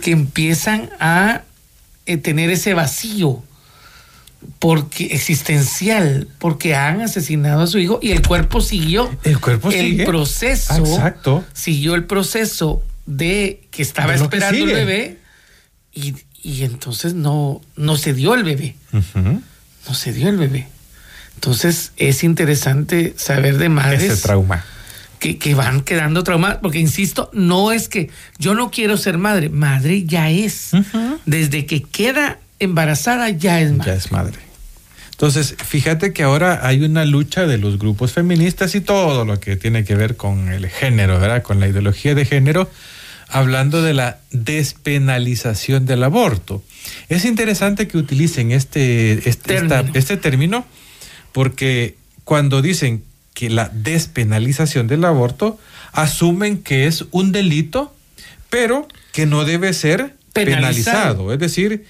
Que 0.01 0.12
empiezan 0.12 0.91
a 1.00 1.41
eh, 2.05 2.17
tener 2.17 2.51
ese 2.51 2.74
vacío 2.74 3.41
porque 4.60 5.05
existencial, 5.05 6.27
porque 6.38 6.75
han 6.75 7.01
asesinado 7.01 7.63
a 7.63 7.67
su 7.67 7.79
hijo 7.79 8.00
y 8.01 8.12
el 8.12 8.22
cuerpo 8.22 8.62
siguió 8.62 9.10
el 9.24 9.39
cuerpo 9.39 9.72
el 9.72 10.03
proceso, 10.03 10.75
Exacto. 10.75 11.43
siguió 11.53 11.95
el 11.95 12.03
proceso 12.03 12.83
de 13.05 13.62
que 13.72 13.81
estaba 13.81 14.13
De 14.13 14.22
esperando 14.22 14.65
el 14.65 14.74
bebé 14.74 15.17
y, 15.93 16.13
y 16.43 16.63
entonces 16.63 17.13
no, 17.13 17.62
no 17.75 17.95
se 17.97 18.13
dio 18.13 18.35
el 18.35 18.43
bebé, 18.43 18.75
no 19.13 19.93
se 19.93 20.13
dio 20.13 20.29
el 20.29 20.38
bebé. 20.38 20.67
Entonces 21.35 21.91
es 21.97 22.23
interesante 22.23 23.13
saber 23.17 23.57
de 23.57 23.69
madres 23.69 24.03
Ese 24.03 24.21
trauma. 24.21 24.63
que, 25.19 25.38
que 25.38 25.55
van 25.55 25.81
quedando 25.81 26.23
traumadas, 26.23 26.59
porque 26.62 26.79
insisto, 26.79 27.29
no 27.33 27.71
es 27.71 27.88
que 27.89 28.09
yo 28.38 28.53
no 28.53 28.71
quiero 28.71 28.97
ser 28.97 29.17
madre, 29.17 29.50
madre 29.50 30.03
ya 30.05 30.29
es. 30.29 30.71
Desde 31.25 31.65
que 31.65 31.81
queda 31.81 32.39
embarazada 32.59 33.29
ya 33.29 33.59
es 33.62 33.71
madre. 33.71 33.91
Ya 33.91 33.97
es 33.97 34.12
madre. 34.12 34.38
Entonces, 35.12 35.55
fíjate 35.63 36.12
que 36.12 36.23
ahora 36.23 36.65
hay 36.67 36.81
una 36.83 37.05
lucha 37.05 37.45
de 37.45 37.57
los 37.57 37.77
grupos 37.79 38.12
feministas 38.12 38.75
y 38.75 38.81
todo 38.81 39.23
lo 39.25 39.39
que 39.39 39.55
tiene 39.55 39.85
que 39.85 39.95
ver 39.95 40.17
con 40.17 40.50
el 40.51 40.67
género, 40.67 41.19
¿verdad? 41.19 41.43
Con 41.43 41.59
la 41.59 41.67
ideología 41.67 42.15
de 42.15 42.25
género, 42.25 42.69
hablando 43.30 43.82
de 43.82 43.94
la 43.94 44.20
despenalización 44.32 45.86
del 45.86 46.03
aborto. 46.03 46.63
Es 47.10 47.25
interesante 47.25 47.88
que 47.88 47.98
utilicen 47.98 48.51
este, 48.51 49.27
este, 49.30 49.56
esta- 49.58 49.86
este 49.94 50.18
término 50.18 50.65
porque 51.32 51.96
cuando 52.24 52.62
dicen 52.62 53.03
que 53.34 53.50
la 53.50 53.70
despenalización 53.74 54.88
del 54.88 55.03
aborto, 55.06 55.60
asumen 55.92 56.62
que 56.62 56.86
es 56.88 57.06
un 57.12 57.32
delito, 57.32 57.96
pero 58.50 58.88
que 59.12 59.25
no 59.25 59.44
debe 59.46 59.74
ser 59.74 60.15
Penalizado. 60.34 61.27
penalizado. 61.27 61.34
Es 61.34 61.39
decir, 61.39 61.86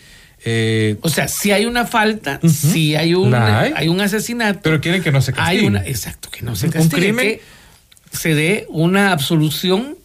eh, 0.46 0.98
O 1.02 1.10
sea, 1.10 1.28
si 1.28 1.52
hay 1.52 1.66
una 1.66 1.86
falta, 1.86 2.40
si 2.50 2.96
hay 2.96 3.14
un, 3.14 3.34
hay. 3.34 3.74
hay 3.76 3.88
un 3.90 4.00
asesinato, 4.02 4.60
pero 4.64 4.80
quieren 4.82 5.02
que 5.04 5.12
no 5.12 5.22
se 5.22 5.34
castigue. 5.34 5.60
hay 5.62 5.66
una, 5.66 5.86
exacto, 5.86 6.30
que 6.32 6.42
no 6.42 6.56
se 6.56 6.68
Un 6.68 6.72
castigue, 6.74 7.02
crimen. 7.02 7.26
que 7.26 7.42
se 8.18 8.34
dé 8.36 8.66
una 8.70 9.12
absolución 9.12 9.98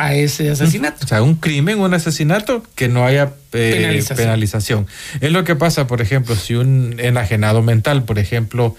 a 0.00 0.14
ese 0.14 0.48
asesinato. 0.48 1.04
O 1.04 1.08
sea, 1.08 1.22
un 1.22 1.34
crimen, 1.34 1.80
un 1.80 1.92
asesinato, 1.92 2.62
que 2.76 2.88
no 2.88 3.04
haya 3.04 3.32
eh, 3.52 3.72
Penalización. 3.74 4.16
penalización. 4.16 4.86
Es 5.20 5.32
lo 5.32 5.42
que 5.42 5.56
pasa, 5.56 5.88
por 5.88 6.00
ejemplo, 6.00 6.36
si 6.36 6.54
un 6.54 6.94
enajenado 6.98 7.62
mental, 7.62 8.04
por 8.04 8.20
ejemplo, 8.20 8.76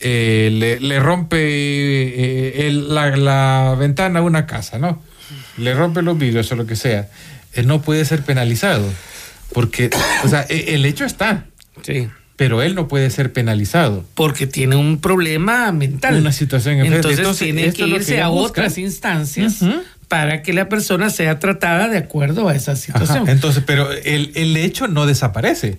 eh, 0.00 0.50
le, 0.52 0.78
le 0.78 1.00
rompe 1.00 1.38
eh, 1.40 2.66
el- 2.68 2.94
la, 2.94 3.16
la 3.16 3.76
ventana 3.78 4.18
a 4.20 4.22
una 4.22 4.46
casa, 4.46 4.78
¿no? 4.78 5.02
Le 5.56 5.74
rompe 5.74 6.02
los 6.02 6.18
vidrios 6.18 6.52
o 6.52 6.56
lo 6.56 6.66
que 6.66 6.76
sea. 6.76 7.08
Él 7.54 7.66
no 7.66 7.80
puede 7.82 8.04
ser 8.04 8.22
penalizado. 8.22 8.84
Porque, 9.54 9.88
o 10.24 10.28
sea, 10.28 10.44
e- 10.50 10.74
el 10.74 10.84
hecho 10.84 11.06
está, 11.06 11.46
Sí. 11.82 12.08
pero 12.36 12.60
él 12.62 12.74
no 12.74 12.86
puede 12.88 13.08
ser 13.08 13.32
penalizado. 13.32 14.04
Porque 14.14 14.46
tiene 14.46 14.76
un 14.76 15.00
problema 15.00 15.72
mental. 15.72 16.16
Una 16.16 16.32
situación 16.32 16.74
enferma. 16.74 16.96
Entonces, 16.96 17.18
Entonces, 17.20 17.44
tiene 17.46 17.72
que 17.72 17.86
irse 17.86 18.20
a 18.20 18.28
otras 18.28 18.76
instancias 18.76 19.62
Ujú. 19.62 19.72
Para 20.08 20.42
que 20.42 20.52
la 20.52 20.68
persona 20.68 21.10
sea 21.10 21.38
tratada 21.38 21.88
de 21.88 21.98
acuerdo 21.98 22.48
a 22.48 22.54
esa 22.54 22.72
Ajá, 22.72 22.80
situación. 22.80 23.28
Entonces, 23.28 23.62
pero 23.66 23.90
el, 23.92 24.32
el 24.34 24.56
hecho 24.56 24.88
no 24.88 25.06
desaparece. 25.06 25.78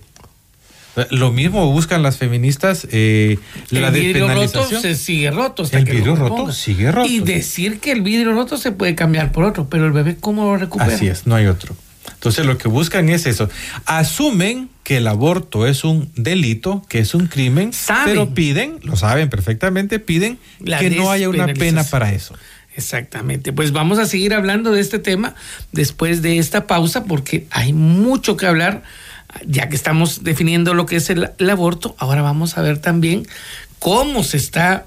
Lo 1.10 1.30
mismo 1.30 1.70
buscan 1.72 2.02
las 2.02 2.18
feministas, 2.18 2.86
eh, 2.90 3.38
la 3.70 3.88
el 3.88 3.94
vidrio 3.94 4.28
roto 4.28 4.64
se 4.64 4.94
sigue 4.96 5.30
roto. 5.30 5.62
Hasta 5.62 5.78
El 5.78 5.84
que 5.84 5.92
vidrio 5.92 6.16
roto 6.16 6.52
sigue 6.52 6.90
roto. 6.90 7.08
Y 7.08 7.20
decir 7.20 7.78
que 7.78 7.92
el 7.92 8.02
vidrio 8.02 8.32
roto 8.32 8.56
se 8.56 8.72
puede 8.72 8.94
cambiar 8.94 9.30
por 9.32 9.44
otro, 9.44 9.68
pero 9.68 9.86
el 9.86 9.92
bebé, 9.92 10.16
¿cómo 10.18 10.44
lo 10.44 10.56
recupera? 10.56 10.92
Así 10.94 11.06
es, 11.06 11.26
no 11.26 11.36
hay 11.36 11.46
otro. 11.46 11.76
Entonces 12.12 12.44
lo 12.44 12.58
que 12.58 12.68
buscan 12.68 13.08
es 13.08 13.26
eso. 13.26 13.48
Asumen 13.86 14.68
que 14.82 14.96
el 14.96 15.06
aborto 15.06 15.66
es 15.66 15.84
un 15.84 16.10
delito, 16.16 16.84
que 16.88 16.98
es 16.98 17.14
un 17.14 17.28
crimen, 17.28 17.72
Saben. 17.72 18.04
pero 18.06 18.34
piden, 18.34 18.78
lo 18.82 18.96
saben 18.96 19.30
perfectamente, 19.30 20.00
piden 20.00 20.38
La 20.58 20.78
que 20.80 20.90
no 20.90 21.10
haya 21.10 21.28
una 21.28 21.46
pena 21.46 21.84
para 21.84 22.12
eso. 22.12 22.34
Exactamente. 22.80 23.52
Pues 23.52 23.72
vamos 23.72 23.98
a 23.98 24.06
seguir 24.06 24.32
hablando 24.32 24.72
de 24.72 24.80
este 24.80 24.98
tema 24.98 25.34
después 25.70 26.22
de 26.22 26.38
esta 26.38 26.66
pausa 26.66 27.04
porque 27.04 27.46
hay 27.50 27.74
mucho 27.74 28.36
que 28.36 28.46
hablar. 28.46 28.82
Ya 29.46 29.68
que 29.68 29.76
estamos 29.76 30.24
definiendo 30.24 30.74
lo 30.74 30.86
que 30.86 30.96
es 30.96 31.08
el, 31.08 31.30
el 31.38 31.50
aborto, 31.50 31.94
ahora 31.98 32.20
vamos 32.20 32.58
a 32.58 32.62
ver 32.62 32.78
también 32.78 33.28
cómo 33.78 34.24
se 34.24 34.38
está 34.38 34.86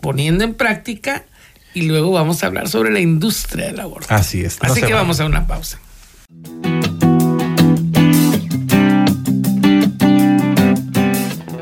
poniendo 0.00 0.44
en 0.44 0.54
práctica 0.54 1.24
y 1.74 1.82
luego 1.82 2.12
vamos 2.12 2.42
a 2.42 2.46
hablar 2.46 2.68
sobre 2.68 2.92
la 2.92 3.00
industria 3.00 3.66
del 3.66 3.80
aborto. 3.80 4.14
Así 4.14 4.44
es. 4.44 4.62
no 4.62 4.70
Así 4.70 4.82
que 4.82 4.92
vamos 4.92 5.18
a 5.20 5.26
una 5.26 5.46
pausa. 5.46 5.80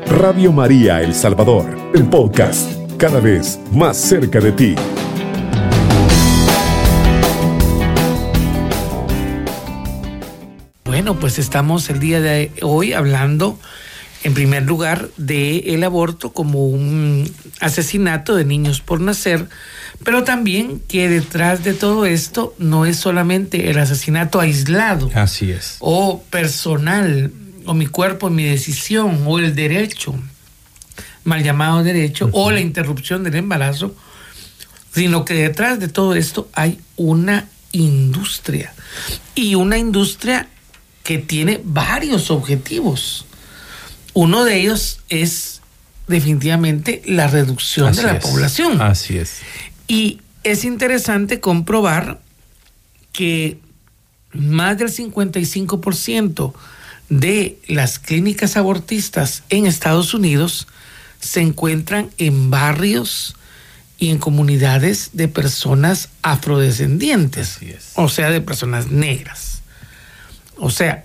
Radio 0.05 0.51
María 0.51 1.01
El 1.01 1.15
Salvador, 1.15 1.65
el 1.95 2.05
podcast, 2.05 2.69
cada 2.97 3.19
vez 3.19 3.59
más 3.71 3.97
cerca 3.97 4.39
de 4.39 4.51
ti. 4.51 4.75
Bueno, 11.01 11.19
pues 11.19 11.39
estamos 11.39 11.89
el 11.89 11.99
día 11.99 12.21
de 12.21 12.51
hoy 12.61 12.93
hablando 12.93 13.59
en 14.23 14.35
primer 14.35 14.61
lugar 14.67 15.09
del 15.17 15.83
aborto 15.83 16.31
como 16.31 16.67
un 16.67 17.27
asesinato 17.59 18.35
de 18.35 18.45
niños 18.45 18.81
por 18.81 19.01
nacer, 19.01 19.49
pero 20.03 20.23
también 20.23 20.79
que 20.87 21.09
detrás 21.09 21.63
de 21.63 21.73
todo 21.73 22.05
esto 22.05 22.53
no 22.59 22.85
es 22.85 22.97
solamente 22.97 23.71
el 23.71 23.79
asesinato 23.79 24.39
aislado 24.39 25.09
Así 25.15 25.49
es. 25.49 25.77
o 25.79 26.21
personal, 26.29 27.31
o 27.65 27.73
mi 27.73 27.87
cuerpo, 27.87 28.29
mi 28.29 28.43
decisión, 28.43 29.23
o 29.25 29.39
el 29.39 29.55
derecho, 29.55 30.13
mal 31.23 31.41
llamado 31.41 31.83
derecho, 31.83 32.29
o 32.31 32.51
la 32.51 32.59
interrupción 32.59 33.23
del 33.23 33.37
embarazo, 33.37 33.95
sino 34.93 35.25
que 35.25 35.33
detrás 35.33 35.79
de 35.79 35.87
todo 35.87 36.13
esto 36.13 36.47
hay 36.53 36.79
una 36.95 37.47
industria. 37.71 38.71
Y 39.33 39.55
una 39.55 39.79
industria 39.79 40.47
que 41.03 41.17
tiene 41.17 41.61
varios 41.63 42.29
objetivos. 42.31 43.25
Uno 44.13 44.43
de 44.43 44.59
ellos 44.61 44.99
es 45.09 45.61
definitivamente 46.07 47.01
la 47.05 47.27
reducción 47.27 47.87
Así 47.89 48.01
de 48.01 48.07
la 48.07 48.13
es. 48.17 48.25
población. 48.25 48.81
Así 48.81 49.17
es. 49.17 49.37
Y 49.87 50.19
es 50.43 50.63
interesante 50.65 51.39
comprobar 51.39 52.19
que 53.13 53.59
más 54.33 54.77
del 54.77 54.89
55% 54.89 56.53
de 57.09 57.57
las 57.67 57.99
clínicas 57.99 58.55
abortistas 58.57 59.43
en 59.49 59.65
Estados 59.65 60.13
Unidos 60.13 60.67
se 61.19 61.41
encuentran 61.41 62.09
en 62.17 62.49
barrios 62.49 63.35
y 63.97 64.09
en 64.09 64.17
comunidades 64.17 65.11
de 65.13 65.27
personas 65.27 66.09
afrodescendientes, 66.23 67.57
Así 67.57 67.69
es. 67.69 67.91
o 67.95 68.09
sea, 68.09 68.31
de 68.31 68.41
personas 68.41 68.87
negras. 68.87 69.50
O 70.61 70.69
sea, 70.69 71.03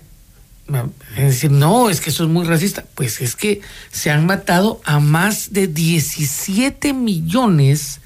es 1.17 1.23
decir, 1.23 1.49
no, 1.49 1.89
es 1.89 1.99
que 1.99 2.11
eso 2.11 2.23
es 2.23 2.29
muy 2.29 2.45
racista. 2.45 2.85
Pues 2.93 3.21
es 3.21 3.35
que 3.35 3.61
se 3.91 4.11
han 4.11 4.27
matado 4.27 4.79
a 4.85 4.99
más 4.99 5.51
de 5.51 5.67
17 5.67 6.93
millones 6.93 8.01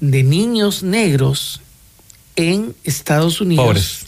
de 0.00 0.22
niños 0.22 0.82
negros 0.82 1.60
en 2.34 2.74
Estados 2.82 3.42
Unidos. 3.42 3.66
Pobres. 3.66 4.06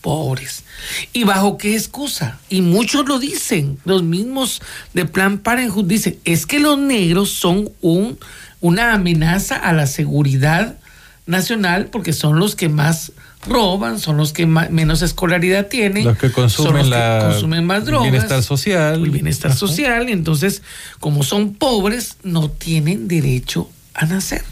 Pobres. 0.00 0.64
¿Y 1.12 1.24
bajo 1.24 1.58
qué 1.58 1.74
excusa? 1.74 2.38
Y 2.48 2.62
muchos 2.62 3.06
lo 3.06 3.18
dicen, 3.18 3.78
los 3.84 4.02
mismos 4.02 4.62
de 4.94 5.04
Plan 5.04 5.38
Parenthood 5.38 5.84
dicen, 5.84 6.18
es 6.24 6.46
que 6.46 6.58
los 6.58 6.78
negros 6.78 7.30
son 7.30 7.70
un, 7.82 8.18
una 8.62 8.94
amenaza 8.94 9.56
a 9.56 9.74
la 9.74 9.86
seguridad 9.86 10.78
nacional 11.26 11.86
porque 11.86 12.14
son 12.14 12.38
los 12.38 12.54
que 12.54 12.70
más 12.70 13.12
roban, 13.46 13.98
son 14.00 14.16
los 14.16 14.32
que 14.32 14.46
menos 14.46 15.02
escolaridad 15.02 15.66
tienen, 15.66 16.04
Los 16.04 16.18
que 16.18 16.28
son 16.28 16.42
consumen, 16.42 16.74
los 16.76 16.84
que 16.84 16.90
la, 16.90 17.28
consumen 17.30 17.64
más 17.64 17.80
el 17.80 17.84
drogas, 17.86 18.10
bienestar 18.10 18.42
social. 18.42 19.02
el 19.02 19.10
bienestar 19.10 19.50
Ajá. 19.50 19.58
social, 19.58 20.08
y 20.08 20.12
entonces, 20.12 20.62
como 21.00 21.22
son 21.22 21.54
pobres, 21.54 22.16
no 22.22 22.50
tienen 22.50 23.08
derecho 23.08 23.70
a 23.94 24.06
nacer, 24.06 24.44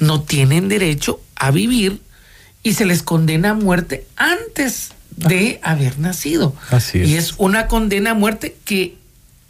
no 0.00 0.22
tienen 0.22 0.68
derecho 0.68 1.20
a 1.36 1.50
vivir 1.50 2.00
y 2.62 2.74
se 2.74 2.84
les 2.86 3.02
condena 3.02 3.50
a 3.50 3.54
muerte 3.54 4.06
antes 4.16 4.92
de 5.16 5.60
haber 5.62 5.98
nacido. 5.98 6.54
Así 6.70 7.00
es. 7.00 7.08
Y 7.08 7.16
es 7.16 7.34
una 7.38 7.66
condena 7.66 8.12
a 8.12 8.14
muerte 8.14 8.56
que 8.64 8.96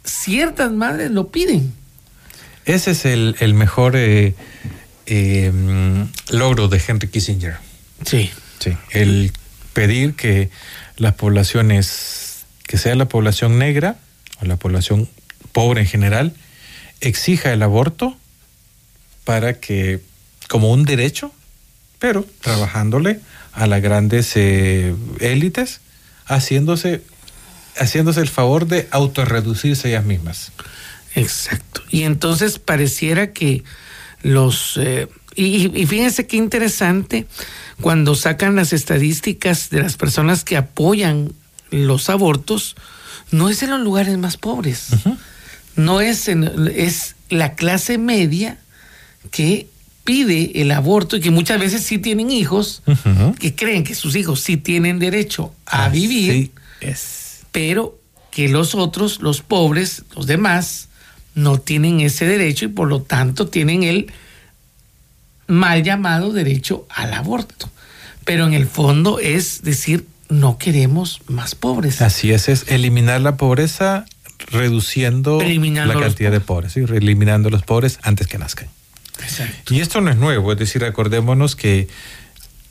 ciertas 0.03 0.71
madres 0.71 1.11
lo 1.11 1.29
piden. 1.29 1.73
Ese 2.65 2.91
es 2.91 3.05
el, 3.05 3.35
el 3.39 3.53
mejor 3.53 3.95
eh, 3.95 4.35
eh, 5.05 5.51
mm, 5.53 6.35
logro 6.35 6.67
de 6.67 6.81
Henry 6.85 7.07
Kissinger. 7.07 7.57
Sí. 8.05 8.31
Sí, 8.63 8.77
el 8.91 9.31
pedir 9.73 10.13
que 10.15 10.49
las 10.95 11.15
poblaciones, 11.15 12.45
que 12.65 12.77
sea 12.77 12.95
la 12.95 13.09
población 13.09 13.57
negra 13.57 13.97
o 14.39 14.45
la 14.45 14.55
población 14.55 15.09
pobre 15.51 15.81
en 15.81 15.87
general, 15.87 16.33
exija 17.01 17.51
el 17.51 17.61
aborto 17.61 18.15
para 19.25 19.59
que, 19.59 19.99
como 20.47 20.71
un 20.71 20.85
derecho, 20.85 21.33
pero 21.99 22.25
trabajándole 22.39 23.19
a 23.51 23.67
las 23.67 23.81
grandes 23.81 24.31
eh, 24.35 24.95
élites, 25.19 25.81
haciéndose, 26.25 27.01
haciéndose 27.77 28.21
el 28.21 28.29
favor 28.29 28.67
de 28.67 28.87
autorreducirse 28.91 29.89
ellas 29.89 30.05
mismas. 30.05 30.53
Exacto. 31.15 31.81
Y 31.89 32.03
entonces 32.03 32.59
pareciera 32.59 33.33
que 33.33 33.63
los... 34.21 34.77
eh, 34.77 35.09
y, 35.35 35.71
y 35.79 35.85
fíjense 35.85 36.27
qué 36.27 36.37
interesante 36.37 37.27
cuando 37.81 38.15
sacan 38.15 38.55
las 38.55 38.73
estadísticas 38.73 39.69
de 39.69 39.81
las 39.81 39.97
personas 39.97 40.43
que 40.43 40.57
apoyan 40.57 41.33
los 41.71 42.09
abortos, 42.09 42.75
no 43.31 43.49
es 43.49 43.63
en 43.63 43.71
los 43.71 43.81
lugares 43.81 44.17
más 44.17 44.37
pobres, 44.37 44.89
no 45.75 46.01
es 46.01 46.27
en, 46.27 46.69
es 46.75 47.15
la 47.29 47.55
clase 47.55 47.97
media 47.97 48.59
que 49.31 49.67
pide 50.03 50.61
el 50.61 50.71
aborto 50.71 51.17
y 51.17 51.21
que 51.21 51.31
muchas 51.31 51.59
veces 51.59 51.83
sí 51.83 51.97
tienen 51.97 52.29
hijos, 52.29 52.83
que 53.39 53.55
creen 53.55 53.83
que 53.83 53.95
sus 53.95 54.15
hijos 54.15 54.41
sí 54.41 54.57
tienen 54.57 54.99
derecho 54.99 55.53
a 55.65 55.89
vivir, 55.89 56.51
es. 56.79 57.39
pero 57.51 57.99
que 58.29 58.49
los 58.49 58.75
otros, 58.75 59.21
los 59.21 59.41
pobres, 59.41 60.03
los 60.15 60.27
demás, 60.27 60.89
no 61.35 61.59
tienen 61.59 62.01
ese 62.01 62.25
derecho 62.25 62.65
y 62.65 62.69
por 62.69 62.87
lo 62.87 63.01
tanto 63.01 63.47
tienen 63.47 63.83
el 63.83 64.11
mal 65.53 65.83
llamado 65.83 66.33
derecho 66.33 66.85
al 66.89 67.13
aborto. 67.13 67.69
Pero 68.25 68.45
en 68.45 68.53
el 68.53 68.67
fondo 68.67 69.19
es 69.19 69.61
decir, 69.63 70.05
no 70.29 70.57
queremos 70.57 71.21
más 71.27 71.55
pobres. 71.55 72.01
Así 72.01 72.31
es, 72.31 72.49
es 72.49 72.65
eliminar 72.69 73.21
la 73.21 73.37
pobreza 73.37 74.05
reduciendo 74.51 75.39
la 75.41 75.93
cantidad 75.93 76.31
de 76.31 76.39
pobres, 76.39 76.73
¿sí? 76.73 76.81
eliminando 76.81 77.49
los 77.49 77.63
pobres 77.63 77.99
antes 78.03 78.27
que 78.27 78.37
nazcan. 78.37 78.67
Exacto. 79.21 79.73
Y 79.73 79.79
esto 79.79 80.01
no 80.01 80.09
es 80.09 80.17
nuevo, 80.17 80.51
es 80.51 80.57
decir, 80.57 80.83
acordémonos 80.83 81.55
que 81.55 81.87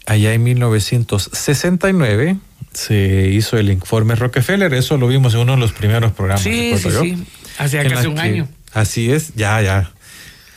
allá 0.07 0.33
en 0.35 0.43
1969 0.43 2.37
se 2.73 3.29
hizo 3.29 3.59
el 3.59 3.71
informe 3.71 4.15
Rockefeller, 4.15 4.73
eso 4.75 4.97
lo 4.97 5.07
vimos 5.09 5.35
en 5.35 5.41
uno 5.41 5.53
de 5.53 5.59
los 5.59 5.73
primeros 5.73 6.13
programas. 6.13 6.43
Sí, 6.43 6.75
sí, 6.77 6.89
yo, 6.91 7.03
sí. 7.03 7.25
Hace 7.59 7.87
casi 7.87 8.07
un 8.07 8.15
que- 8.15 8.21
año. 8.21 8.49
Así 8.73 9.13
es, 9.13 9.35
ya, 9.35 9.61
ya. 9.61 9.93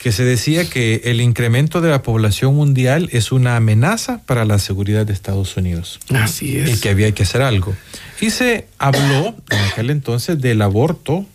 Que 0.06 0.12
se 0.12 0.22
decía 0.22 0.70
que 0.70 1.00
el 1.06 1.20
incremento 1.20 1.80
de 1.80 1.90
la 1.90 2.00
población 2.04 2.54
mundial 2.54 3.08
es 3.10 3.32
una 3.32 3.56
amenaza 3.56 4.20
para 4.24 4.44
la 4.44 4.60
seguridad 4.60 5.04
de 5.04 5.12
Estados 5.12 5.56
Unidos 5.56 5.98
Así 6.14 6.52
y 6.52 6.58
es. 6.58 6.80
que 6.80 6.90
había 6.90 7.10
que 7.10 7.24
hacer 7.24 7.42
algo. 7.42 7.74
Y 8.20 8.30
se 8.30 8.68
habló 8.78 9.34
en 9.50 9.58
aquel 9.72 9.90
entonces 9.90 10.40
del 10.40 10.62
aborto, 10.62 11.26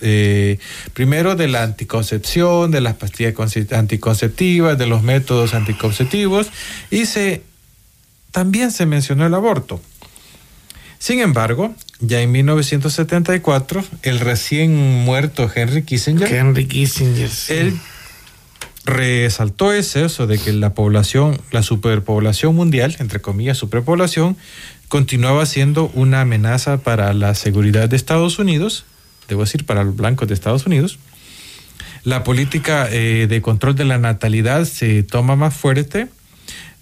eh, 0.00 0.60
primero 0.92 1.34
de 1.34 1.48
la 1.48 1.64
anticoncepción, 1.64 2.70
de 2.70 2.80
las 2.80 2.94
pastillas 2.94 3.34
conce- 3.34 3.66
anticonceptivas, 3.76 4.78
de 4.78 4.86
los 4.86 5.02
métodos 5.02 5.52
anticonceptivos, 5.52 6.50
y 6.88 7.06
se 7.06 7.42
también 8.30 8.70
se 8.70 8.86
mencionó 8.86 9.26
el 9.26 9.34
aborto. 9.34 9.80
Sin 11.00 11.18
embargo, 11.18 11.74
ya 11.98 12.20
en 12.20 12.30
1974, 12.30 13.84
el 14.04 14.20
recién 14.20 14.76
muerto 15.04 15.50
Henry 15.52 15.82
Kissinger, 15.82 16.32
Henry 16.32 16.66
Kissinger. 16.68 17.28
sí. 17.28 17.54
él 17.54 17.80
resaltó 18.90 19.72
ese 19.72 20.04
eso 20.04 20.26
de 20.26 20.38
que 20.38 20.52
la 20.52 20.74
población, 20.74 21.40
la 21.50 21.62
superpoblación 21.62 22.54
mundial, 22.54 22.96
entre 22.98 23.20
comillas, 23.20 23.56
superpoblación, 23.56 24.36
continuaba 24.88 25.46
siendo 25.46 25.90
una 25.94 26.20
amenaza 26.20 26.78
para 26.78 27.14
la 27.14 27.34
seguridad 27.34 27.88
de 27.88 27.96
Estados 27.96 28.38
Unidos, 28.38 28.84
debo 29.28 29.42
decir, 29.42 29.64
para 29.64 29.84
los 29.84 29.96
blancos 29.96 30.28
de 30.28 30.34
Estados 30.34 30.66
Unidos. 30.66 30.98
La 32.02 32.24
política 32.24 32.88
eh, 32.90 33.26
de 33.28 33.42
control 33.42 33.76
de 33.76 33.84
la 33.84 33.98
natalidad 33.98 34.64
se 34.64 35.02
toma 35.02 35.36
más 35.36 35.54
fuerte. 35.54 36.08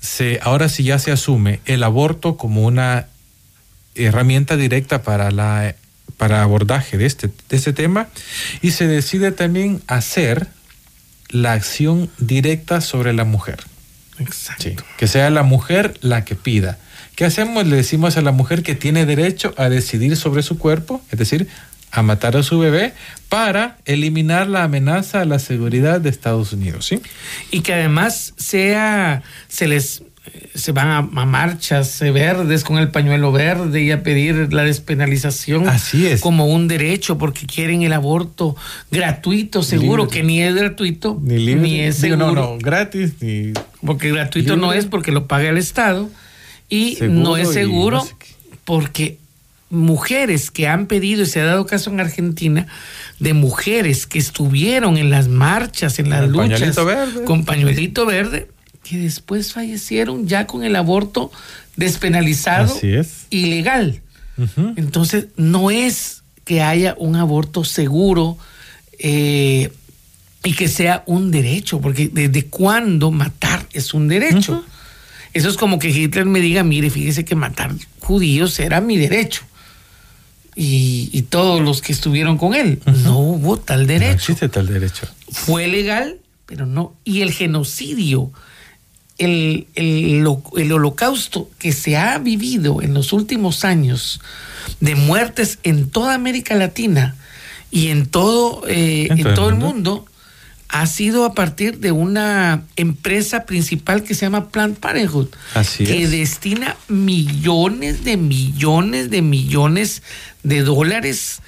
Se, 0.00 0.40
ahora 0.42 0.68
sí 0.68 0.85
ya 0.85 0.98
se 0.98 1.12
asume 1.12 1.61
el 1.66 1.83
aborto 1.83 2.37
como 2.37 2.62
una 2.64 3.06
herramienta 3.94 4.56
directa 4.56 5.02
para 5.02 5.30
la 5.30 5.74
para 6.16 6.42
abordaje 6.42 6.98
de 6.98 7.06
este, 7.06 7.28
de 7.28 7.56
este 7.56 7.72
tema 7.72 8.09
y 8.61 8.72
se 8.72 8.87
decide 8.87 9.30
también 9.30 9.80
hacer 9.87 10.48
la 11.30 11.52
acción 11.52 12.10
directa 12.18 12.80
sobre 12.80 13.12
la 13.12 13.24
mujer. 13.24 13.58
Exacto. 14.18 14.64
Sí, 14.64 14.76
que 14.96 15.06
sea 15.06 15.30
la 15.30 15.42
mujer 15.42 15.94
la 16.00 16.24
que 16.24 16.34
pida. 16.34 16.78
¿Qué 17.14 17.24
hacemos? 17.24 17.66
Le 17.66 17.76
decimos 17.76 18.16
a 18.16 18.22
la 18.22 18.32
mujer 18.32 18.62
que 18.62 18.74
tiene 18.74 19.06
derecho 19.06 19.54
a 19.56 19.68
decidir 19.68 20.16
sobre 20.16 20.42
su 20.42 20.58
cuerpo, 20.58 21.02
es 21.10 21.18
decir, 21.18 21.48
a 21.90 22.03
matar 22.03 22.37
a 22.37 22.42
su 22.42 22.59
bebé 22.59 22.92
para 23.29 23.79
eliminar 23.85 24.48
la 24.48 24.64
amenaza 24.64 25.20
a 25.20 25.24
la 25.24 25.38
seguridad 25.38 26.01
de 26.01 26.11
Estados 26.11 26.53
Unidos, 26.53 26.87
¿sí? 26.87 27.01
y 27.51 27.61
que 27.61 27.74
además 27.74 28.35
sea 28.37 29.22
se 29.48 29.68
les 29.68 30.03
se 30.55 30.72
van 30.72 30.88
a, 30.88 30.98
a 30.98 31.24
marchas 31.24 32.01
verdes 32.01 32.62
con 32.62 32.77
el 32.77 32.90
pañuelo 32.90 33.33
verde 33.33 33.81
y 33.83 33.90
a 33.92 34.03
pedir 34.03 34.53
la 34.53 34.62
despenalización 34.62 35.66
Así 35.66 36.07
es. 36.07 36.20
como 36.20 36.46
un 36.48 36.68
derecho 36.68 37.16
porque 37.16 37.46
quieren 37.46 37.81
el 37.83 37.94
aborto 37.94 38.55
gratuito 38.90 39.62
seguro 39.62 40.05
Libre. 40.05 40.18
que 40.18 40.24
ni 40.24 40.42
es 40.42 40.55
gratuito 40.55 41.18
Ni 41.22 41.38
libre, 41.38 41.87
es 41.87 42.03
digo, 42.03 42.16
seguro 42.18 42.35
no, 42.42 42.51
no, 42.53 42.59
gratis, 42.59 43.12
ni 43.20 43.55
porque 43.85 44.11
gratuito 44.12 44.57
no 44.57 44.74
es 44.74 44.85
porque 44.85 45.12
lo 45.12 45.27
paga 45.27 45.48
el 45.48 45.57
Estado 45.57 46.11
y 46.68 46.96
Seguro 46.96 47.20
no 47.20 47.37
es 47.38 47.51
seguro 47.51 47.96
no 47.98 48.05
sé 48.05 48.14
qué. 48.18 48.27
porque 48.66 49.18
mujeres 49.70 50.50
que 50.50 50.66
han 50.66 50.87
pedido, 50.87 51.22
y 51.22 51.26
se 51.26 51.40
ha 51.40 51.44
dado 51.44 51.66
caso 51.66 51.90
en 51.90 52.00
Argentina, 52.00 52.66
de 53.18 53.35
mujeres 53.35 54.07
que 54.07 54.18
estuvieron 54.18 54.96
en 54.96 55.11
las 55.11 55.28
marchas, 55.28 55.98
en 55.98 56.11
las 56.11 56.28
luchas, 56.28 56.61
pañuelito 56.61 56.85
verde. 56.85 57.24
con 57.24 57.44
pañuelito 57.44 58.07
verde, 58.07 58.48
que 58.83 58.98
después 58.98 59.52
fallecieron 59.52 60.26
ya 60.26 60.46
con 60.46 60.64
el 60.64 60.76
aborto 60.76 61.31
despenalizado 61.76 62.74
Así 62.74 62.92
es. 62.94 63.26
ilegal. 63.31 64.00
Ujú. 64.37 64.72
Entonces, 64.76 65.26
no 65.37 65.70
es 65.70 66.22
que 66.44 66.62
haya 66.62 66.94
un 66.98 67.16
aborto 67.16 67.64
seguro 67.64 68.38
eh, 68.98 69.70
y 70.44 70.54
que 70.54 70.68
sea 70.68 71.02
un 71.07 71.31
derecho, 71.31 71.81
porque 71.81 72.09
desde 72.11 72.46
cuándo 72.46 73.11
matar 73.11 73.66
es 73.72 73.92
un 73.92 74.09
derecho. 74.09 74.64
Eso 75.35 75.50
es 75.50 75.57
como 75.57 75.78
que 75.78 75.90
Hitler 75.90 76.24
me 76.24 76.40
diga, 76.40 76.64
mire, 76.64 76.88
fíjese 76.88 77.24
que 77.24 77.35
matar 77.35 77.72
judíos 78.00 78.59
era 78.59 78.81
mi 78.81 78.96
derecho. 78.96 79.42
Y, 80.61 81.09
y 81.12 81.23
todos 81.23 81.61
los 81.61 81.81
que 81.83 81.92
estuvieron 81.92 82.37
con 82.37 82.53
él, 82.53 82.81
no 83.05 83.16
hubo 83.21 83.59
tal 83.59 83.83
No 83.83 83.87
derecho. 83.87 84.12
existe 84.14 84.49
tal 84.49 84.66
derecho. 84.66 85.07
Fue 85.31 85.68
legal, 85.68 86.16
pero 86.47 86.66
no. 86.66 86.94
Y 87.05 87.21
el 87.23 87.31
genocidio, 87.31 88.33
el, 89.18 89.68
el, 89.77 90.27
el 90.57 90.73
holocausto 90.73 91.49
que 91.59 91.71
se 91.71 91.97
ha 91.97 92.18
vivido 92.18 92.83
en 92.83 92.92
los 92.92 93.12
últimos 93.12 93.64
años 93.64 94.21
de 94.81 94.97
muertes 94.97 95.61
en 95.62 95.90
toda 95.90 96.14
América 96.14 96.57
Latina 96.57 97.14
y 97.71 97.88
en 97.88 98.07
todo, 98.07 98.64
eh, 98.66 99.07
en 99.11 99.35
todo 99.35 99.51
el 99.51 99.55
mundo, 99.55 100.07
ha 100.70 100.87
sido 100.87 101.24
a 101.24 101.33
partir 101.35 101.78
de 101.78 101.92
una 101.92 102.62
empresa 102.76 103.44
principal 103.46 104.02
que 104.04 104.14
se 104.14 104.26
llama 104.26 104.50
Planned 104.50 104.76
Parenthood, 104.78 105.28
Así 105.54 105.85
que 105.85 106.02
es. 106.04 106.11
destina 106.11 106.76
millones 106.88 108.04
de 108.04 108.16
millones 108.16 109.11
de 109.11 109.22
millones 109.22 110.02
de 110.42 110.62
dólares. 110.62 111.40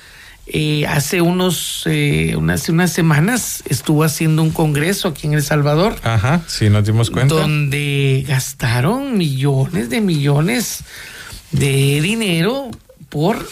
Eh, 0.52 0.84
hace 0.88 1.20
unos 1.20 1.82
eh, 1.86 2.34
unas, 2.36 2.68
unas 2.68 2.92
semanas 2.92 3.62
estuvo 3.68 4.02
haciendo 4.02 4.42
un 4.42 4.50
congreso 4.50 5.06
aquí 5.06 5.28
en 5.28 5.34
El 5.34 5.44
Salvador 5.44 5.94
Ajá, 6.02 6.42
sí, 6.48 6.68
nos 6.70 6.84
dimos 6.84 7.08
cuenta. 7.10 7.36
donde 7.36 8.24
gastaron 8.26 9.16
millones 9.16 9.90
de 9.90 10.00
millones 10.00 10.82
de 11.52 12.00
dinero 12.00 12.68
por 13.10 13.46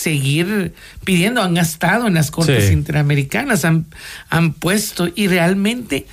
seguir 0.00 0.74
pidiendo, 1.04 1.42
han 1.42 1.54
gastado 1.54 2.06
en 2.06 2.14
las 2.14 2.30
cortes 2.30 2.66
Sí. 2.68 2.72
interamericanas, 2.72 3.64
han, 3.64 3.86
han 4.28 4.52
puesto 4.52 5.08
y 5.14 5.28
realmente 5.28 6.06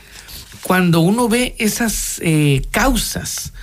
cuando 0.63 1.00
uno 1.00 1.30
ve 1.30 1.56
esas 1.60 2.19
eh, 2.23 2.62
causas 2.71 3.54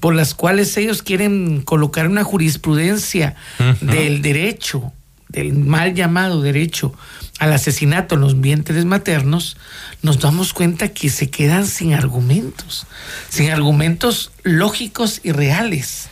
por 0.00 0.14
las 0.14 0.34
cuales 0.34 0.76
ellos 0.76 1.02
quieren 1.02 1.62
colocar 1.62 2.08
una 2.08 2.24
jurisprudencia 2.24 3.36
del 3.80 4.20
derecho, 4.22 4.92
del 5.28 5.54
mal 5.54 5.94
llamado 5.94 6.42
derecho 6.42 6.94
al 7.38 7.52
asesinato 7.52 8.14
en 8.14 8.20
los 8.20 8.40
vientres 8.40 8.84
maternos, 8.84 9.56
nos 10.02 10.20
damos 10.20 10.52
cuenta 10.52 10.88
que 10.88 11.08
se 11.10 11.30
quedan 11.30 11.66
sin 11.66 11.94
argumentos, 11.94 12.86
sin 13.30 13.50
argumentos 13.50 14.30
lógicos 14.42 15.20
y 15.24 15.32
reales, 15.32 16.08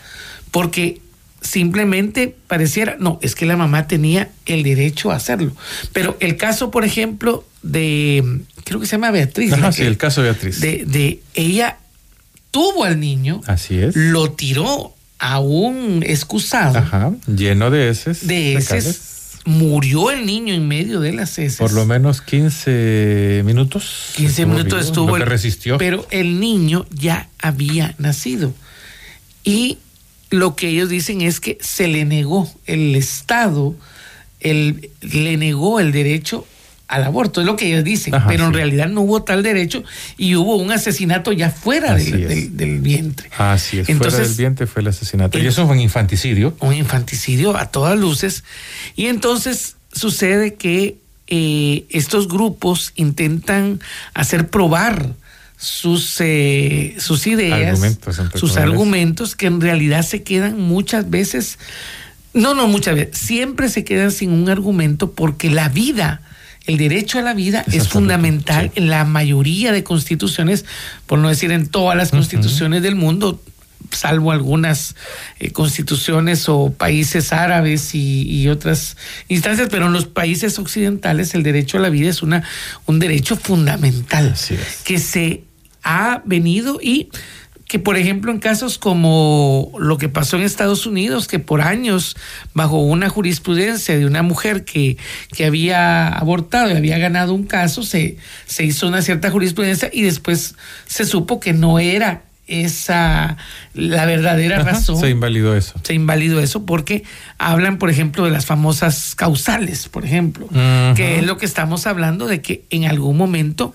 porque 0.51 1.01
simplemente 1.43 2.35
pareciera, 2.47 2.97
no, 2.99 3.19
es 3.23 3.35
que 3.35 3.47
la 3.47 3.57
mamá 3.57 3.87
tenía 3.87 4.31
el 4.47 4.63
derecho 4.63 5.11
a 5.11 5.17
hacerlo. 5.17 5.55
Pero 5.93 6.17
el 6.21 6.37
caso, 6.37 6.71
por 6.71 6.85
ejemplo, 6.85 7.45
de, 7.63 8.41
creo 8.65 8.81
que 8.81 8.87
se 8.87 8.93
llama 8.93 9.11
Beatriz, 9.11 9.53
Ajá, 9.53 9.73
sí, 9.73 9.83
que- 9.83 9.89
el 9.89 9.97
caso 9.97 10.23
de 10.23 10.31
Beatriz. 10.31 10.61
de, 10.61 10.85
de 10.87 11.21
ella 11.35 11.79
tuvo 12.51 12.85
al 12.85 12.99
niño, 13.01 13.41
Así 13.47 13.79
es. 13.79 13.95
lo 13.97 14.33
tiró 14.33 14.95
aún 15.19 16.03
excusado, 16.07 16.79
Ajá, 16.79 17.13
lleno 17.27 17.71
de 17.71 17.89
heces. 17.89 18.27
de 18.27 18.55
heces, 18.55 19.01
murió 19.45 20.11
el 20.11 20.25
niño 20.27 20.55
en 20.55 20.67
medio 20.69 21.01
de 21.01 21.13
las 21.13 21.39
heces. 21.39 21.59
Por 21.59 21.73
lo 21.73 21.85
menos 21.87 22.21
15 22.23 23.43
minutos. 23.45 24.11
15 24.17 24.47
minutos 24.47 24.67
vivo, 24.67 24.79
estuvo. 24.81 25.07
Lo 25.11 25.15
que 25.17 25.23
el- 25.23 25.29
resistió. 25.29 25.79
Pero 25.79 26.07
el 26.11 26.39
niño 26.41 26.87
ya 26.91 27.29
había 27.41 27.95
nacido. 27.99 28.53
Y 29.45 29.79
lo 30.33 30.57
que 30.57 30.69
ellos 30.69 30.89
dicen 30.89 31.21
es 31.21 31.39
que 31.41 31.59
se 31.61 31.87
le 31.89 32.05
negó, 32.05 32.51
el 32.67 32.95
Estado 32.97 33.75
el, 34.41 34.91
le 35.01 35.37
negó 35.37 35.79
el 35.81 35.93
derecho 35.93 36.47
al 36.89 37.05
aborto, 37.05 37.41
es 37.41 37.47
lo 37.47 37.57
que 37.57 37.69
ellos 37.69 37.85
dicen, 37.85 38.15
Ajá, 38.15 38.27
pero 38.29 38.45
en 38.47 38.53
realidad 38.53 38.89
no 38.89 39.01
hubo 39.03 39.23
tal 39.23 39.43
derecho 39.43 39.83
y 40.19 40.35
hubo 40.35 40.57
un 40.57 40.73
asesinato 40.73 41.33
ya 41.33 41.49
fuera 41.51 41.95
del, 41.95 42.29
del- 42.29 42.57
del 42.57 42.81
vientre. 42.81 43.31
Así 43.39 43.79
es. 43.79 43.89
Entonces, 43.89 44.15
fuera 44.15 44.29
del 44.29 44.37
vientre 44.37 44.67
fue 44.67 44.83
el 44.83 44.89
asesinato. 44.89 45.39
y 45.39 45.47
eso 45.47 45.65
fue 45.67 45.77
un 45.77 45.81
infanticidio. 45.81 46.55
un 46.61 46.75
infanticidio 46.75 47.57
a 47.57 47.67
todas 47.71 47.99
luces. 47.99 48.45
Y 48.95 49.07
entonces 49.07 49.77
sucede 49.93 50.55
que 50.55 50.97
eh, 51.29 51.85
estos 51.89 52.29
grupos 52.29 52.93
intentan 52.97 53.81
hacer 54.13 54.49
probar 54.49 55.15
sus, 55.63 56.17
eh, 56.19 56.97
sus 56.99 57.29
ideas, 57.29 57.69
Argumentos, 57.69 58.21
sus 58.35 58.57
argumentos, 58.57 59.37
que 59.37 59.47
en 59.47 59.61
realidad 59.61 60.03
se 60.03 60.25
quedan 60.25 60.59
muchas 60.59 61.09
veces, 61.09 61.61
no, 62.35 62.55
no 62.55 62.67
muchas 62.67 62.97
veces, 62.97 63.17
siempre 63.17 63.69
se 63.69 63.85
quedan 63.85 64.11
sin 64.11 64.33
un 64.33 64.49
argumento 64.49 65.13
porque 65.13 65.51
la 65.51 65.69
vida, 65.69 66.21
el 66.67 66.79
derecho 66.79 67.21
a 67.21 67.23
la 67.23 67.33
vida 67.33 67.65
Es 67.71 67.89
fundamental 67.89 68.73
sí. 68.75 68.81
en 68.81 68.91
la 68.91 69.05
mayoría 69.05 69.71
de 69.71 69.85
constituciones, 69.85 70.65
por 71.07 71.21
no 71.21 71.29
decir 71.29 71.53
en 71.53 71.69
todas 71.69 71.97
las 71.97 72.11
constituciones 72.11 72.83
del 72.83 72.97
mundo, 72.97 73.41
salvo 73.93 74.33
algunas 74.33 74.97
eh, 75.39 75.53
constituciones 75.53 76.49
o 76.49 76.73
países 76.73 77.33
árabes 77.33 77.95
y, 77.95 78.23
y 78.23 78.49
otras 78.49 78.97
instancias, 79.29 79.69
pero 79.71 79.87
en 79.87 79.93
los 79.93 80.07
países 80.07 80.59
occidentales 80.59 81.37
el 81.37 81.45
derecho 81.45 81.79
a 81.79 81.81
la 81.81 81.89
vida 81.89 82.11
es 82.11 82.21
una, 82.21 82.43
un 82.87 82.99
derecho 82.99 83.37
fundamental 83.37 84.33
es. 84.33 84.51
que 84.83 84.99
se 84.99 85.45
ha 85.83 86.23
venido 86.25 86.79
y 86.83 87.09
que 87.67 87.79
por 87.79 87.97
ejemplo 87.97 88.31
en 88.31 88.39
casos 88.39 88.77
como 88.77 89.73
lo 89.79 89.97
que 89.97 90.11
pasó 90.11 90.37
en 90.37 90.43
Estados 90.43 90.85
Unidos, 90.85 91.27
que 91.27 91.39
por 91.39 91.63
años 91.63 92.17
bajo 92.53 92.77
una 92.83 93.09
jurisprudencia 93.09 93.97
de 93.97 94.05
una 94.05 94.23
mujer 94.23 94.67
que, 94.67 94.99
que 95.35 95.47
había 95.47 96.09
abortado 96.09 96.71
y 96.71 96.75
había 96.75 96.99
ganado 96.99 97.33
un 97.33 97.45
caso, 97.45 97.83
se, 97.83 98.19
se 98.45 98.65
hizo 98.65 98.89
una 98.89 99.01
cierta 99.01 99.31
jurisprudencia 99.31 99.89
y 99.91 100.03
después 100.03 100.55
se 100.87 101.07
supo 101.07 101.41
que 101.41 101.55
no 101.55 101.79
era 101.79 102.25
esa 102.47 103.39
la 103.73 104.05
verdadera 104.05 104.57
Ajá, 104.61 104.73
razón. 104.73 104.99
Se 104.99 105.09
invalidó 105.09 105.57
eso. 105.57 105.73
se 105.83 105.95
invalidó 105.95 106.41
eso 106.41 106.67
porque 106.67 107.05
hablan, 107.39 107.79
por 107.79 107.89
ejemplo, 107.89 108.25
de 108.27 108.31
las 108.33 108.45
famosas 108.45 109.15
causales, 109.15 109.89
por 109.89 110.05
ejemplo, 110.05 110.47
que 110.95 111.19
es 111.19 111.25
lo 111.25 111.39
que 111.39 111.47
estamos 111.47 111.87
hablando 111.87 112.27
de 112.27 112.43
que 112.43 112.65
en 112.69 112.85
algún 112.85 113.17
momento 113.17 113.75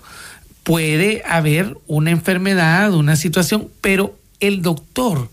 puede 0.68 1.22
haber 1.26 1.78
una 1.86 2.10
enfermedad, 2.10 2.92
una 2.92 3.16
situación, 3.16 3.68
pero 3.80 4.18
el 4.38 4.60
doctor, 4.60 5.30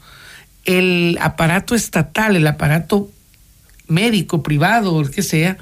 el 0.64 1.18
aparato 1.20 1.76
estatal, 1.76 2.38
el 2.38 2.48
aparato 2.48 3.12
médico, 3.90 4.44
privado, 4.44 4.94
o 4.94 5.02
el 5.02 5.12
que 5.12 5.24
sea, 5.24 5.58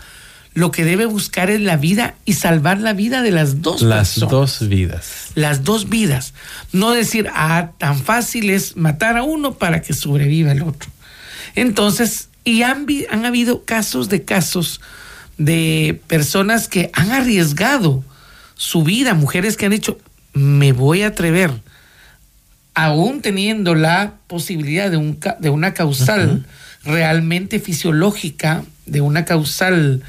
lo 0.54 0.70
que 0.70 0.86
debe 0.86 1.08
buscar 1.08 1.50
es 1.50 1.60
la 1.60 1.76
vida 1.76 2.14
y 2.24 2.34
salvar 2.34 2.82
la 2.82 2.94
vida 2.94 3.24
de 3.24 3.32
las 3.32 3.64
dos 3.64 3.82
Las 3.82 4.14
personas 4.20 4.30
dos 4.30 4.70
vidas. 4.70 5.12
las 5.34 5.64
dos 5.64 5.90
vidas. 5.90 6.36
No 6.72 6.92
decir, 6.92 7.28
ah, 7.34 7.72
tan 7.80 7.98
fácil 7.98 8.52
es 8.52 8.78
matar 8.78 9.18
a 9.18 9.24
uno 9.24 9.56
para 9.56 9.82
que 9.82 9.94
sobreviva 9.94 10.52
el 10.52 10.62
otro. 10.62 10.92
Entonces, 11.56 12.30
y 12.44 12.62
han 12.62 13.26
habido 13.26 13.64
casos 13.64 14.08
de 14.08 14.24
casos 14.24 14.82
de 15.40 16.00
personas 16.06 16.68
que 16.68 16.92
han 16.94 17.12
arriesgado 17.12 18.04
su 18.56 18.84
vida, 18.84 19.14
mujeres 19.14 19.58
que 19.58 19.66
han 19.66 19.72
dicho, 19.72 19.98
me 20.34 20.74
voy 20.74 21.04
a 21.04 21.08
atrever, 21.08 21.52
aún 22.74 23.22
teniendo 23.22 23.76
la 23.76 24.16
posibilidad 24.28 24.90
de, 24.90 24.98
un, 24.98 25.20
de 25.40 25.50
una 25.50 25.74
causal 25.74 26.46
realmente 26.84 27.60
fisiológica, 27.60 28.64
de 28.86 29.02
una 29.02 29.26
causal 29.26 30.04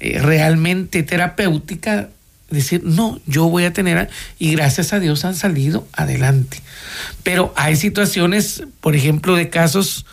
eh, 0.00 0.18
realmente 0.20 1.02
terapéutica, 1.02 2.08
decir, 2.50 2.82
no, 2.84 3.20
yo 3.26 3.48
voy 3.48 3.64
a 3.64 3.72
tener, 3.72 3.98
a-", 3.98 4.08
y 4.38 4.52
gracias 4.52 4.92
a 4.92 5.00
Dios 5.00 5.24
han 5.24 5.34
salido 5.34 5.86
adelante. 5.92 6.60
Pero 7.22 7.52
hay 7.56 7.76
situaciones, 7.76 8.64
por 8.80 8.96
ejemplo, 8.96 9.34
de 9.36 9.48
casos 9.50 10.06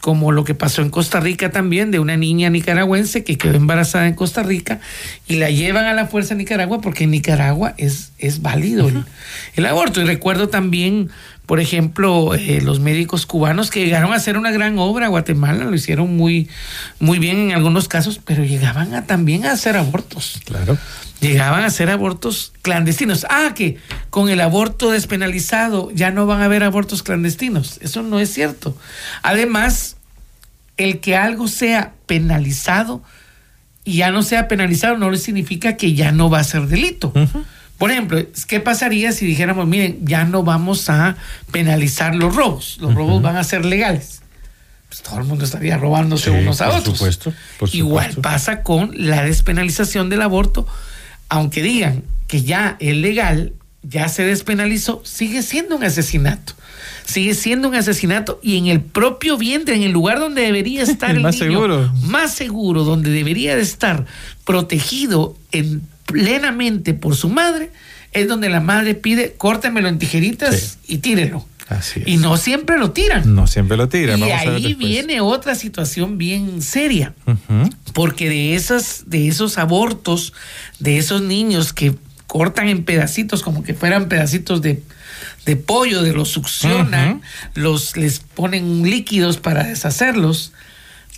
como 0.00 0.32
lo 0.32 0.44
que 0.44 0.54
pasó 0.54 0.82
en 0.82 0.90
Costa 0.90 1.20
Rica 1.20 1.50
también, 1.50 1.90
de 1.90 1.98
una 1.98 2.16
niña 2.16 2.48
nicaragüense 2.50 3.22
que 3.22 3.36
quedó 3.36 3.56
embarazada 3.56 4.08
en 4.08 4.14
Costa 4.14 4.42
Rica 4.42 4.80
y 5.28 5.36
la 5.36 5.50
llevan 5.50 5.84
a 5.84 5.92
la 5.92 6.06
fuerza 6.06 6.34
a 6.34 6.36
Nicaragua 6.36 6.80
porque 6.80 7.04
en 7.04 7.10
Nicaragua 7.10 7.74
es, 7.76 8.12
es 8.18 8.42
válido 8.42 8.88
el, 8.88 9.04
el 9.56 9.66
aborto. 9.66 10.00
Y 10.00 10.04
recuerdo 10.04 10.48
también, 10.48 11.10
por 11.50 11.58
ejemplo, 11.58 12.36
eh, 12.36 12.60
los 12.62 12.78
médicos 12.78 13.26
cubanos 13.26 13.72
que 13.72 13.84
llegaron 13.84 14.12
a 14.12 14.14
hacer 14.14 14.38
una 14.38 14.52
gran 14.52 14.78
obra 14.78 15.06
a 15.06 15.08
Guatemala, 15.08 15.64
lo 15.64 15.74
hicieron 15.74 16.16
muy, 16.16 16.48
muy 17.00 17.18
bien 17.18 17.38
en 17.38 17.52
algunos 17.56 17.88
casos, 17.88 18.20
pero 18.24 18.44
llegaban 18.44 18.94
a, 18.94 19.04
también 19.04 19.44
a 19.44 19.50
hacer 19.50 19.76
abortos 19.76 20.40
Claro. 20.44 20.78
llegaban 21.20 21.64
a 21.64 21.66
hacer 21.66 21.90
abortos 21.90 22.52
clandestinos. 22.62 23.26
Ah, 23.28 23.52
que 23.56 23.78
con 24.10 24.28
el 24.28 24.40
aborto 24.40 24.92
despenalizado 24.92 25.90
ya 25.92 26.12
no 26.12 26.24
van 26.24 26.40
a 26.40 26.44
haber 26.44 26.62
abortos 26.62 27.02
clandestinos. 27.02 27.78
Eso 27.82 28.04
no 28.04 28.20
es 28.20 28.32
cierto. 28.32 28.76
Además, 29.24 29.96
el 30.76 31.00
que 31.00 31.16
algo 31.16 31.48
sea 31.48 31.94
penalizado 32.06 33.02
y 33.84 33.96
ya 33.96 34.12
no 34.12 34.22
sea 34.22 34.46
penalizado 34.46 34.96
no 34.98 35.10
le 35.10 35.18
significa 35.18 35.76
que 35.76 35.94
ya 35.94 36.12
no 36.12 36.30
va 36.30 36.38
a 36.38 36.44
ser 36.44 36.68
delito. 36.68 37.12
Por 37.80 37.90
ejemplo, 37.90 38.22
¿qué 38.46 38.60
pasaría 38.60 39.10
si 39.10 39.24
dijéramos, 39.26 39.66
miren, 39.66 39.98
ya 40.06 40.24
no 40.24 40.44
vamos 40.44 40.88
a 40.88 41.16
penalizar 41.50 42.14
los 42.14 42.36
robos? 42.36 42.76
Los 42.80 42.94
robos 42.94 43.20
van 43.22 43.36
a 43.36 43.42
ser 43.42 43.64
legales. 43.64 44.20
Pues 44.88 45.02
todo 45.02 45.18
el 45.18 45.24
mundo 45.24 45.44
estaría 45.46 45.76
robándose 45.78 46.30
Sí, 46.30 46.36
unos 46.36 46.60
a 46.60 46.66
por 46.66 46.80
otros. 46.80 46.98
supuesto, 46.98 47.32
por 47.58 47.68
Igual 47.74 48.06
supuesto. 48.10 48.22
pasa 48.22 48.62
con 48.62 48.90
la 48.94 49.22
despenalización 49.24 50.10
del 50.10 50.20
aborto. 50.20 50.66
Aunque 51.30 51.62
digan 51.62 52.02
que 52.26 52.42
ya 52.42 52.76
es 52.80 52.94
legal, 52.96 53.54
ya 53.82 54.08
se 54.08 54.24
despenalizó, 54.24 55.00
sigue 55.04 55.42
siendo 55.42 55.76
un 55.76 55.84
asesinato. 55.84 56.52
Sigue 57.06 57.34
siendo 57.34 57.68
un 57.68 57.74
asesinato 57.76 58.38
y 58.42 58.58
en 58.58 58.66
el 58.66 58.80
propio 58.82 59.38
vientre, 59.38 59.74
en 59.74 59.82
el 59.84 59.90
lugar 59.92 60.20
donde 60.20 60.42
debería 60.42 60.82
estar 60.84 61.10
El 61.12 61.16
el, 61.16 61.22
más 61.22 61.34
niño, 61.40 61.52
seguro. 61.52 61.92
más 62.02 62.34
seguro, 62.34 62.84
donde 62.84 63.10
debería 63.10 63.56
de 63.56 63.62
estar 63.62 64.04
protegido 64.44 65.36
en, 65.52 65.82
plenamente 66.12 66.94
por 66.94 67.16
su 67.16 67.28
madre, 67.28 67.70
es 68.12 68.28
donde 68.28 68.48
la 68.48 68.60
madre 68.60 68.94
pide, 68.94 69.34
córtemelo 69.36 69.88
en 69.88 69.98
tijeritas 69.98 70.78
y 70.86 70.98
tírelo. 70.98 71.46
Así 71.68 72.00
es. 72.00 72.08
Y 72.08 72.16
no 72.16 72.36
siempre 72.36 72.78
lo 72.78 72.90
tiran. 72.90 73.34
No 73.34 73.46
siempre 73.46 73.76
lo 73.76 73.88
tira. 73.88 74.16
y 74.16 74.20
Vamos 74.20 74.40
a 74.40 74.44
ver 74.44 74.54
ahí 74.56 74.74
viene 74.74 75.20
otra 75.20 75.54
situación 75.54 76.18
bien 76.18 76.62
seria 76.62 77.14
porque 77.92 78.28
de 78.28 78.56
esas 78.56 79.04
de 79.06 79.28
esos 79.28 79.56
abortos 79.56 80.32
de 80.80 80.98
esos 80.98 81.22
niños 81.22 81.72
que 81.72 81.94
cortan 82.26 82.68
en 82.68 82.84
pedacitos 82.84 83.42
como 83.42 83.62
que 83.62 83.74
fueran 83.74 84.08
pedacitos 84.08 84.62
de, 84.62 84.82
de 85.46 85.56
pollo 85.56 86.02
de 86.02 86.12
los 86.12 86.28
succionan 86.28 87.22
los 87.54 87.96
les 87.96 88.20
ponen 88.20 88.82
líquidos 88.82 89.38
para 89.38 89.64
deshacerlos 89.64 90.52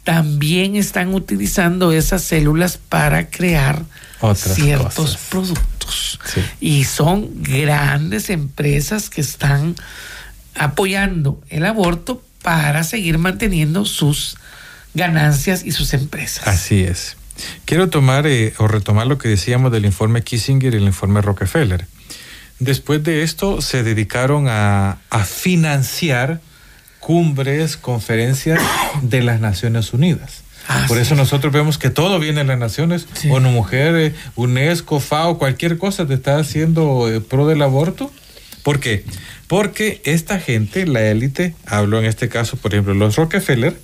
también 0.04 0.76
están 0.76 1.14
utilizando 1.14 1.92
esas 1.92 2.22
células 2.22 2.76
para 2.76 3.28
crear 3.30 3.82
Otras 4.20 4.54
ciertos 4.54 4.94
cosas. 4.94 5.20
productos 5.30 6.18
Sí. 6.24 6.40
y 6.60 6.84
son 6.84 7.42
grandes 7.42 8.30
empresas 8.30 9.10
que 9.10 9.20
están 9.20 9.74
apoyando 10.54 11.40
el 11.48 11.64
aborto 11.64 12.22
para 12.42 12.84
seguir 12.84 13.18
manteniendo 13.18 13.84
sus 13.84 14.36
ganancias 14.94 15.64
y 15.64 15.72
sus 15.72 15.94
empresas. 15.94 16.46
Así 16.46 16.80
es. 16.82 17.16
Quiero 17.64 17.88
tomar 17.88 18.26
eh, 18.26 18.52
o 18.58 18.68
retomar 18.68 19.06
lo 19.06 19.18
que 19.18 19.28
decíamos 19.28 19.72
del 19.72 19.84
informe 19.86 20.22
Kissinger 20.22 20.74
y 20.74 20.76
el 20.78 20.82
informe 20.84 21.20
Rockefeller. 21.22 21.86
Después 22.58 23.02
de 23.02 23.22
esto 23.22 23.60
se 23.62 23.82
dedicaron 23.82 24.46
a, 24.48 24.98
a 25.10 25.24
financiar 25.24 26.40
cumbres, 27.02 27.76
conferencias 27.76 28.60
de 29.02 29.22
las 29.22 29.40
Naciones 29.40 29.92
Unidas. 29.92 30.42
Ah, 30.68 30.84
Por 30.86 30.98
sí. 30.98 31.02
eso 31.02 31.16
nosotros 31.16 31.52
vemos 31.52 31.76
que 31.76 31.90
todo 31.90 32.20
viene 32.20 32.38
de 32.42 32.44
las 32.46 32.58
naciones, 32.60 33.08
Sí. 33.14 33.28
ONU 33.28 33.50
Mujer, 33.50 33.96
eh, 33.96 34.14
UNESCO, 34.36 35.00
FAO, 35.00 35.36
cualquier 35.36 35.78
cosa 35.78 36.06
te 36.06 36.14
está 36.14 36.38
haciendo 36.38 37.10
eh, 37.12 37.20
pro 37.20 37.48
del 37.48 37.60
aborto. 37.62 38.12
¿Por 38.62 38.78
qué? 38.78 39.04
Porque 39.48 40.00
esta 40.04 40.38
gente, 40.38 40.86
la 40.86 41.00
élite, 41.02 41.56
hablo 41.66 41.98
en 41.98 42.04
este 42.04 42.28
caso, 42.28 42.56
por 42.56 42.72
ejemplo, 42.72 42.94
los 42.94 43.16
Rockefeller, 43.16 43.76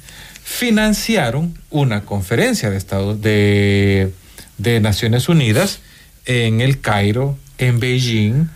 financiaron 0.44 1.58
una 1.70 2.02
conferencia 2.02 2.70
de 2.70 2.76
Estados 2.76 3.20
de, 3.20 4.12
de 4.58 4.80
Naciones 4.80 5.28
Unidas 5.28 5.80
en 6.24 6.60
el 6.60 6.80
Cairo, 6.80 7.36
en 7.58 7.80
Beijing, 7.80 8.46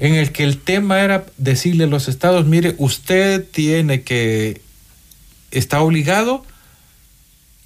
en 0.00 0.14
el 0.14 0.32
que 0.32 0.44
el 0.44 0.58
tema 0.58 1.00
era 1.00 1.26
decirle 1.36 1.84
a 1.84 1.86
los 1.86 2.08
estados, 2.08 2.46
mire, 2.46 2.74
usted 2.78 3.44
tiene 3.50 4.02
que 4.02 4.62
está 5.50 5.82
obligado 5.82 6.44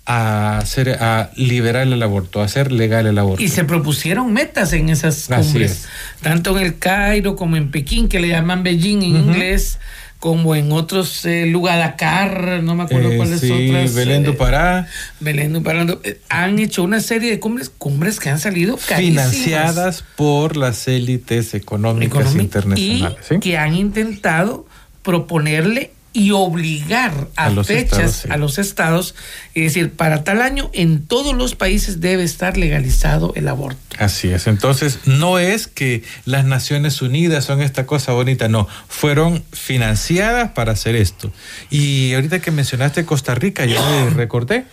a 0.06 0.58
hacer 0.58 1.02
a 1.02 1.30
liberar 1.36 1.86
el 1.86 2.02
aborto, 2.02 2.42
a 2.42 2.44
hacer 2.44 2.72
legal 2.72 3.06
el 3.06 3.18
aborto. 3.18 3.42
Y 3.42 3.48
se 3.48 3.64
propusieron 3.64 4.32
metas 4.32 4.72
en 4.72 4.90
esas 4.90 5.28
cumbres, 5.28 5.70
es. 5.70 5.88
tanto 6.20 6.58
en 6.58 6.66
el 6.66 6.78
Cairo 6.78 7.36
como 7.36 7.56
en 7.56 7.70
Pekín, 7.70 8.08
que 8.08 8.20
le 8.20 8.28
llaman 8.28 8.64
Beijing 8.64 9.02
en 9.02 9.16
inglés, 9.16 9.78
como 10.24 10.56
en 10.56 10.72
otros 10.72 11.26
eh, 11.26 11.44
lugares, 11.44 11.84
Dakar, 11.84 12.62
no 12.62 12.74
me 12.74 12.84
acuerdo 12.84 13.12
Eh, 13.12 13.16
cuáles 13.18 13.40
sí, 13.40 13.52
otras. 13.68 13.94
Belén 13.94 14.22
eh, 14.22 14.24
do 14.28 14.34
Pará, 14.38 14.88
Belén 15.20 15.52
do 15.52 15.62
Pará, 15.62 15.84
eh, 16.02 16.18
han 16.30 16.58
hecho 16.58 16.82
una 16.82 17.00
serie 17.00 17.30
de 17.30 17.38
cumbres, 17.38 17.68
cumbres 17.68 18.18
que 18.20 18.30
han 18.30 18.38
salido 18.38 18.78
carísimas. 18.88 19.32
financiadas 19.32 20.02
por 20.16 20.56
las 20.56 20.88
élites 20.88 21.52
económicas 21.52 22.22
Económica, 22.22 22.42
internacionales. 22.42 23.18
y 23.30 23.34
¿sí? 23.34 23.38
que 23.40 23.58
han 23.58 23.74
intentado 23.74 24.64
proponerle 25.02 25.92
y 26.16 26.30
obligar 26.30 27.28
a, 27.34 27.50
fechas 27.64 27.74
estados, 27.74 28.14
sí. 28.14 28.28
a 28.30 28.36
los 28.36 28.58
estados 28.58 29.14
y 29.52 29.62
decir, 29.62 29.90
para 29.90 30.22
tal 30.22 30.42
año 30.42 30.70
en 30.72 31.04
todos 31.04 31.34
los 31.34 31.56
países 31.56 32.00
debe 32.00 32.22
estar 32.22 32.56
legalizado 32.56 33.32
el 33.34 33.48
aborto. 33.48 33.80
Así 33.98 34.28
es. 34.28 34.46
Entonces, 34.46 35.00
no 35.06 35.40
es 35.40 35.66
que 35.66 36.04
las 36.24 36.44
Naciones 36.44 37.02
Unidas 37.02 37.44
son 37.44 37.60
esta 37.60 37.84
cosa 37.84 38.12
bonita, 38.12 38.48
no. 38.48 38.68
Fueron 38.88 39.42
financiadas 39.52 40.52
para 40.52 40.72
hacer 40.72 40.94
esto. 40.94 41.32
Y 41.68 42.14
ahorita 42.14 42.38
que 42.38 42.52
mencionaste 42.52 43.04
Costa 43.04 43.34
Rica, 43.34 43.66
yo 43.66 43.82
me 43.90 44.10
recordé, 44.14 44.66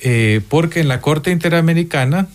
eh, 0.00 0.40
porque 0.48 0.80
en 0.80 0.88
la 0.88 1.02
Corte 1.02 1.30
Interamericana 1.30 2.26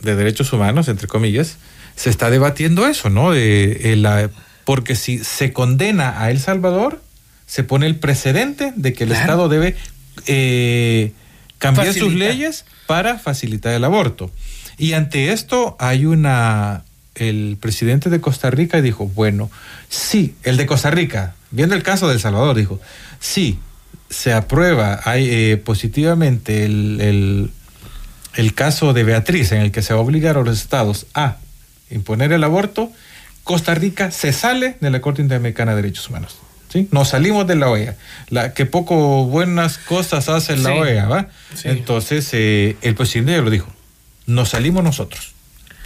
de 0.00 0.16
Derechos 0.16 0.54
Humanos, 0.54 0.88
entre 0.88 1.06
comillas, 1.06 1.58
se 1.96 2.08
está 2.08 2.30
debatiendo 2.30 2.86
eso, 2.86 3.10
¿no? 3.10 3.30
De, 3.30 3.92
eh, 3.92 3.96
la, 3.96 4.30
porque 4.64 4.96
si 4.96 5.18
se 5.18 5.52
condena 5.52 6.22
a 6.22 6.30
El 6.30 6.40
Salvador, 6.40 7.02
se 7.46 7.64
pone 7.64 7.86
el 7.86 7.96
precedente 7.96 8.72
de 8.76 8.92
que 8.92 9.04
el 9.04 9.10
Claro. 9.10 9.22
Estado 9.22 9.48
debe 9.48 9.76
eh, 10.26 11.12
cambiar 11.58 11.92
sus 11.94 12.12
leyes 12.14 12.64
para 12.86 13.18
facilitar 13.18 13.72
el 13.74 13.84
aborto. 13.84 14.30
Y 14.78 14.92
ante 14.94 15.32
esto 15.32 15.76
hay 15.78 16.06
una... 16.06 16.84
El 17.14 17.58
presidente 17.60 18.08
de 18.08 18.22
Costa 18.22 18.50
Rica 18.50 18.80
dijo, 18.80 19.06
bueno, 19.06 19.50
sí, 19.90 20.34
el 20.44 20.56
de 20.56 20.64
Costa 20.64 20.90
Rica, 20.90 21.34
viendo 21.50 21.74
el 21.74 21.82
caso 21.82 22.08
de 22.08 22.14
El 22.14 22.20
Salvador, 22.20 22.56
dijo, 22.56 22.80
sí, 23.20 23.58
se 24.08 24.32
aprueba 24.32 24.98
hay, 25.04 25.28
eh, 25.30 25.56
positivamente 25.58 26.64
el, 26.64 27.00
el- 27.02 27.50
el 28.34 28.54
caso 28.54 28.94
de 28.94 29.04
Beatriz, 29.04 29.52
en 29.52 29.60
el 29.60 29.70
que 29.72 29.82
se 29.82 29.92
va 29.92 30.00
a 30.00 30.02
obligar 30.02 30.38
a 30.38 30.42
los 30.42 30.58
estados 30.58 31.04
a 31.12 31.36
imponer 31.90 32.32
el 32.32 32.42
aborto, 32.44 32.90
Costa 33.44 33.74
Rica 33.74 34.10
se 34.10 34.32
sale 34.32 34.78
de 34.80 34.88
la 34.90 35.02
Corte 35.02 35.20
Interamericana 35.20 35.72
de 35.74 35.82
Derechos 35.82 36.08
Humanos. 36.08 36.38
¿Sí? 36.72 36.88
Nos 36.90 37.08
salimos 37.10 37.46
de 37.46 37.56
la 37.56 37.68
OEA. 37.70 37.96
La, 38.30 38.54
que 38.54 38.66
poco 38.66 39.26
buenas 39.26 39.78
cosas 39.78 40.28
hace 40.28 40.56
la 40.56 40.70
Sí. 40.70 40.78
OEA, 40.78 41.06
¿va? 41.08 41.28
Sí. 41.54 41.68
Entonces, 41.68 42.28
eh, 42.32 42.76
el 42.82 42.94
presidente 42.94 43.32
ya 43.32 43.42
lo 43.42 43.50
dijo. 43.50 43.68
Nos 44.26 44.50
salimos 44.50 44.82
nosotros. 44.84 45.32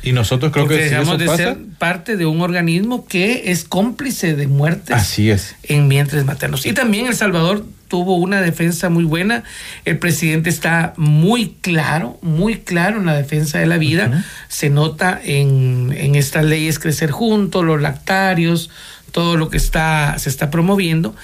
Y 0.03 0.13
nosotros 0.13 0.53
creo 0.53 0.67
Porque 0.67 0.79
que 0.79 0.85
si 0.85 0.91
dejamos 0.91 1.15
eso 1.15 1.19
de 1.19 1.27
pasa, 1.27 1.37
ser 1.37 1.57
parte 1.79 2.17
de 2.17 2.27
un 2.27 2.41
organismo 2.41 3.07
que 3.07 3.51
es 3.51 3.65
cómplice 3.65 4.37
de 4.37 4.47
muertes 4.47 4.95
así 4.95 5.31
es. 5.31 5.57
en 5.65 5.89
vientres 5.89 6.25
maternos. 6.25 6.65
Y 6.65 6.75
también 6.75 7.07
El 7.07 7.17
Salvador 7.17 7.65
tuvo 7.89 8.17
una 8.17 8.41
defensa 8.41 8.89
muy 8.89 9.03
buena. 9.05 9.43
El 9.85 9.99
presidente 9.99 10.49
está 10.51 10.93
muy 10.97 11.57
claro, 11.61 12.19
muy 12.23 12.59
claro 12.59 13.01
en 13.01 13.07
la 13.07 13.15
defensa 13.17 13.59
de 13.59 13.67
la 13.67 13.79
vida. 13.79 14.25
Se 14.49 14.71
nota 14.71 15.21
en, 15.25 15.93
en 15.97 16.15
estas 16.15 16.45
leyes 16.45 16.79
Crecer 16.79 17.11
Juntos, 17.11 17.65
los 17.65 17.81
lactarios, 17.81 18.71
todo 19.17 19.39
lo 19.39 19.49
que 19.49 19.57
está, 19.57 20.19
se 20.19 20.29
está 20.29 20.51
promoviendo. 20.51 21.15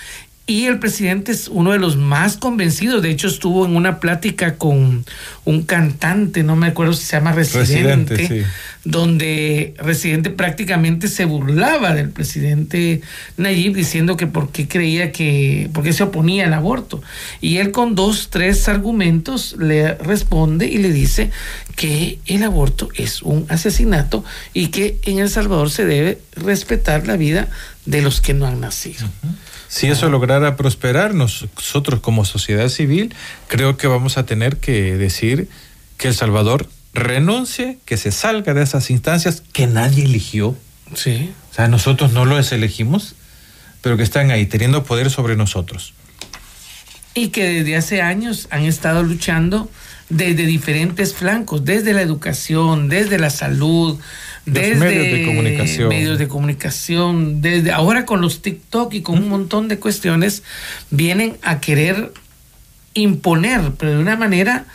Y 0.44 0.64
el 0.66 0.80
presidente 0.80 1.30
es 1.30 1.46
uno 1.46 1.70
de 1.70 1.78
los 1.78 1.96
más 1.96 2.36
convencidos. 2.36 3.00
De 3.00 3.10
hecho, 3.10 3.28
estuvo 3.28 3.64
en 3.64 3.76
una 3.76 4.00
plática 4.00 4.56
con 4.56 5.04
un 5.44 5.62
cantante, 5.62 6.42
no 6.42 6.56
me 6.56 6.66
acuerdo 6.66 6.94
si 6.94 7.04
se 7.04 7.16
llama 7.16 7.30
Residente, 7.30 8.16
Residente, 8.16 8.44
sí. 8.44 8.50
donde 8.84 9.74
Residente 9.78 10.30
prácticamente 10.30 11.06
se 11.06 11.26
burlaba 11.26 11.94
del 11.94 12.10
presidente 12.10 13.02
Nayib 13.36 13.74
diciendo 13.74 14.16
que 14.16 14.26
por 14.26 14.50
qué 14.50 14.66
creía 14.66 15.12
que, 15.12 15.70
por 15.72 15.84
qué 15.84 15.92
se 15.92 16.02
oponía 16.02 16.46
al 16.46 16.54
aborto. 16.54 17.00
Y 17.40 17.58
él 17.58 17.70
con 17.70 17.94
dos, 17.94 18.28
tres 18.30 18.68
argumentos 18.68 19.54
le 19.60 19.94
responde 19.94 20.66
y 20.66 20.78
le 20.78 20.92
dice 20.92 21.30
que 21.76 22.18
el 22.26 22.42
aborto 22.42 22.88
es 22.96 23.22
un 23.22 23.46
asesinato 23.48 24.24
y 24.54 24.68
que 24.68 24.98
en 25.04 25.20
El 25.20 25.30
Salvador 25.30 25.70
se 25.70 25.86
debe 25.86 26.18
respetar 26.34 27.06
la 27.06 27.16
vida 27.16 27.48
de 27.86 28.02
los 28.02 28.20
que 28.20 28.34
no 28.34 28.46
han 28.46 28.60
nacido. 28.60 29.08
Si 29.72 29.86
eso 29.86 30.10
lograra 30.10 30.54
prosperar, 30.54 31.14
nosotros 31.14 32.00
como 32.00 32.26
sociedad 32.26 32.68
civil, 32.68 33.14
creo 33.48 33.78
que 33.78 33.86
vamos 33.86 34.18
a 34.18 34.26
tener 34.26 34.58
que 34.58 34.98
decir 34.98 35.48
que 35.96 36.08
El 36.08 36.14
Salvador 36.14 36.68
renuncie, 36.92 37.78
que 37.86 37.96
se 37.96 38.12
salga 38.12 38.52
de 38.52 38.62
esas 38.62 38.90
instancias 38.90 39.42
que 39.54 39.66
nadie 39.66 40.04
eligió. 40.04 40.54
Sí. 40.94 41.32
O 41.50 41.54
sea, 41.54 41.68
nosotros 41.68 42.12
no 42.12 42.26
los 42.26 42.52
elegimos, 42.52 43.14
pero 43.80 43.96
que 43.96 44.02
están 44.02 44.30
ahí 44.30 44.44
teniendo 44.44 44.84
poder 44.84 45.10
sobre 45.10 45.36
nosotros. 45.36 45.94
y 47.14 47.28
que 47.28 47.44
desde 47.48 47.76
hace 47.76 48.02
años 48.02 48.48
han 48.50 48.64
estado 48.64 49.02
luchando 49.02 49.70
desde 50.10 50.44
diferentes 50.44 51.14
flancos, 51.14 51.64
desde 51.64 51.94
la 51.94 52.02
educación, 52.02 52.90
desde 52.90 53.18
la 53.18 53.30
salud, 53.30 53.98
Los 54.44 54.54
desde 54.54 54.74
medios 54.74 55.06
de 55.06 55.24
comunicación. 55.24 55.88
medios 55.88 56.18
de 56.18 56.28
comunicación, 56.28 57.42
desde 57.42 57.70
ahora 57.72 58.04
con 58.06 58.20
los 58.20 58.42
TikTok 58.42 58.92
y 58.94 59.02
con 59.02 59.18
un 59.18 59.28
montón 59.28 59.68
de 59.68 59.78
cuestiones, 59.78 60.42
vienen 60.90 61.36
a 61.42 61.60
querer 61.60 62.12
imponer, 62.94 63.72
pero 63.78 63.92
de 63.92 63.98
una 63.98 64.16
manera 64.16 64.66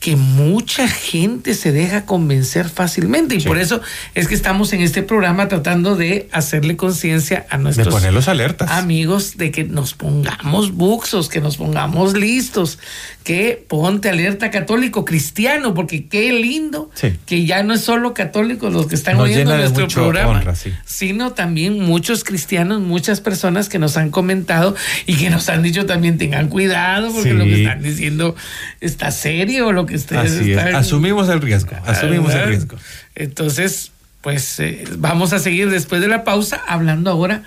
que 0.00 0.16
mucha 0.16 0.88
gente 0.88 1.52
se 1.54 1.72
deja 1.72 2.06
convencer 2.06 2.70
fácilmente 2.70 3.34
y 3.36 3.40
Sí. 3.42 3.46
por 3.46 3.58
eso 3.58 3.82
es 4.14 4.28
que 4.28 4.34
estamos 4.34 4.72
en 4.72 4.80
este 4.80 5.02
programa 5.02 5.46
tratando 5.48 5.94
de 5.94 6.26
hacerle 6.32 6.76
conciencia 6.76 7.46
a 7.50 7.58
De 7.58 7.64
nuestros 7.64 8.26
alertas. 8.28 8.70
amigos 8.70 9.36
de 9.36 9.50
que 9.52 9.64
nos 9.64 9.92
pongamos 9.92 10.72
buxos, 10.72 11.28
que 11.28 11.42
nos 11.42 11.58
pongamos 11.58 12.14
listos, 12.16 12.78
que 13.24 13.62
ponte 13.68 14.08
alerta 14.08 14.50
católico 14.50 15.04
cristiano, 15.04 15.74
porque 15.74 16.06
qué 16.06 16.32
lindo 16.32 16.90
Sí. 16.94 17.12
que 17.26 17.44
ya 17.44 17.62
no 17.62 17.74
es 17.74 17.82
solo 17.82 18.14
católicos 18.14 18.72
los 18.72 18.86
que 18.86 18.94
están 18.94 19.18
Nos 19.18 19.24
oyendo 19.28 19.54
nuestro 19.54 19.86
programa, 19.88 20.30
honra, 20.38 20.54
sí. 20.56 20.72
sino 20.86 21.32
también 21.32 21.78
muchos 21.78 22.24
cristianos, 22.24 22.80
muchas 22.80 23.20
personas 23.20 23.68
que 23.68 23.78
nos 23.78 23.98
han 23.98 24.10
comentado 24.10 24.74
y 25.06 25.16
que 25.16 25.28
nos 25.28 25.50
han 25.50 25.62
dicho 25.62 25.84
también 25.84 26.16
tengan 26.16 26.48
cuidado 26.48 27.12
porque 27.12 27.34
lo 27.34 27.44
que 27.44 27.64
están 27.64 27.82
diciendo 27.82 28.34
está 28.80 29.10
serio, 29.10 29.72
lo 29.72 29.84
que 29.84 29.89
ustedes 29.96 30.32
Así 30.32 30.52
es. 30.52 30.58
Asumimos 30.74 31.28
el 31.28 31.40
riesgo. 31.40 31.72
Asumimos 31.86 32.32
el 32.34 32.48
riesgo. 32.48 32.76
Entonces, 33.14 33.92
pues 34.20 34.60
eh, 34.60 34.84
vamos 34.98 35.32
a 35.32 35.38
seguir 35.38 35.70
después 35.70 36.00
de 36.00 36.08
la 36.08 36.24
pausa 36.24 36.60
hablando 36.68 37.10
ahora 37.10 37.42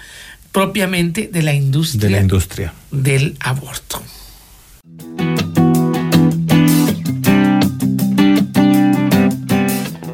propiamente 0.51 1.29
de 1.32 1.41
la 1.41 1.53
industria, 1.53 2.10
De 2.10 2.15
la 2.15 2.21
industria. 2.21 2.73
del 2.91 3.36
aborto. 3.39 4.01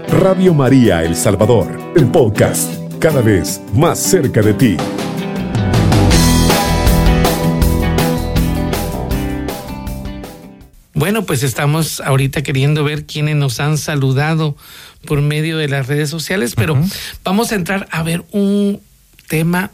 Radio 0.09 0.53
María 0.53 1.03
El 1.03 1.15
Salvador, 1.15 1.79
el 1.95 2.07
podcast, 2.07 2.71
cada 2.99 3.21
vez 3.21 3.61
más 3.73 3.99
cerca 3.99 4.41
de 4.41 4.53
ti. 4.53 4.77
Bueno, 10.99 11.25
pues 11.25 11.43
estamos 11.43 12.01
ahorita 12.01 12.41
queriendo 12.43 12.83
ver 12.83 13.05
quiénes 13.05 13.37
nos 13.37 13.61
han 13.61 13.77
saludado 13.77 14.57
por 15.05 15.21
medio 15.21 15.57
de 15.57 15.69
las 15.69 15.87
redes 15.87 16.09
sociales, 16.09 16.55
pero 16.55 16.77
vamos 17.23 17.53
a 17.53 17.55
entrar 17.55 17.87
a 17.89 18.03
ver 18.03 18.25
un 18.31 18.81
tema 19.29 19.71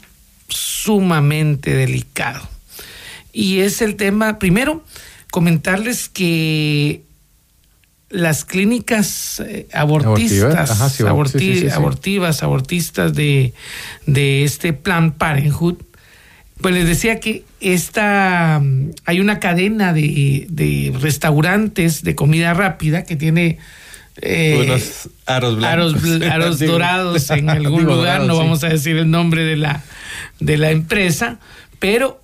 sumamente 0.48 1.74
delicado. 1.74 2.48
Y 3.32 3.58
es 3.58 3.82
el 3.82 3.96
tema, 3.96 4.38
primero, 4.38 4.84
comentarles 5.32 6.08
que 6.08 7.02
las 8.08 8.44
clínicas 8.44 9.42
abortistas, 9.72 10.44
Abortivas, 10.44 10.70
ajá, 10.70 10.90
sí, 10.90 11.02
aborti- 11.02 11.38
sí, 11.40 11.54
sí, 11.54 11.54
sí, 11.54 11.60
sí. 11.62 11.74
abortivas, 11.74 12.42
abortistas 12.44 13.14
de, 13.14 13.52
de 14.06 14.44
este 14.44 14.72
plan 14.72 15.10
Parenthood, 15.10 15.74
pues 16.60 16.74
les 16.74 16.86
decía 16.86 17.20
que 17.20 17.44
esta 17.60 18.60
mm, 18.62 18.90
hay 19.04 19.20
una 19.20 19.38
cadena 19.40 19.92
de, 19.92 20.46
de 20.48 20.92
restaurantes 21.00 22.02
de 22.02 22.14
comida 22.14 22.54
rápida 22.54 23.04
que 23.04 23.16
tiene 23.16 23.58
eh, 24.22 24.62
Unos 24.64 25.10
aros 25.26 25.56
blancos. 25.56 26.02
aros, 26.30 26.58
dorados 26.60 27.30
en 27.30 27.50
algún 27.50 27.80
digo 27.80 27.96
lugar, 27.96 28.22
no 28.22 28.34
sí. 28.34 28.38
vamos 28.40 28.64
a 28.64 28.68
decir 28.68 28.96
el 28.96 29.10
nombre 29.10 29.44
de 29.44 29.56
la, 29.56 29.82
de 30.40 30.56
la 30.56 30.70
empresa, 30.70 31.38
pero 31.78 32.22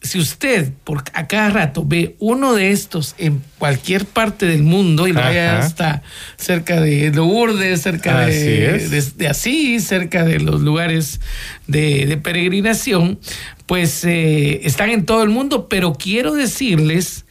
si 0.00 0.18
usted 0.18 0.70
por 0.84 1.02
a 1.14 1.26
cada 1.26 1.48
rato 1.48 1.82
ve 1.82 2.14
uno 2.18 2.52
de 2.52 2.72
estos 2.72 3.14
en 3.16 3.42
cualquier 3.58 4.04
parte 4.04 4.44
del 4.44 4.62
mundo 4.62 5.08
y 5.08 5.12
lo 5.12 5.20
vaya 5.20 5.56
Ajá. 5.56 5.66
hasta 5.66 6.02
cerca 6.36 6.78
de 6.80 7.10
Lourdes, 7.10 7.80
cerca 7.80 8.24
Así 8.26 8.34
de, 8.34 8.86
de, 8.90 9.02
de 9.16 9.28
Asís, 9.28 9.84
cerca 9.86 10.24
de 10.24 10.40
los 10.40 10.60
lugares 10.60 11.20
de, 11.66 12.04
de 12.04 12.16
peregrinación, 12.18 13.18
pues 13.66 14.04
eh, 14.04 14.66
están 14.66 14.90
en 14.90 15.06
todo 15.06 15.22
el 15.22 15.30
mundo, 15.30 15.68
pero 15.68 15.94
quiero 15.94 16.34
decirles 16.34 17.24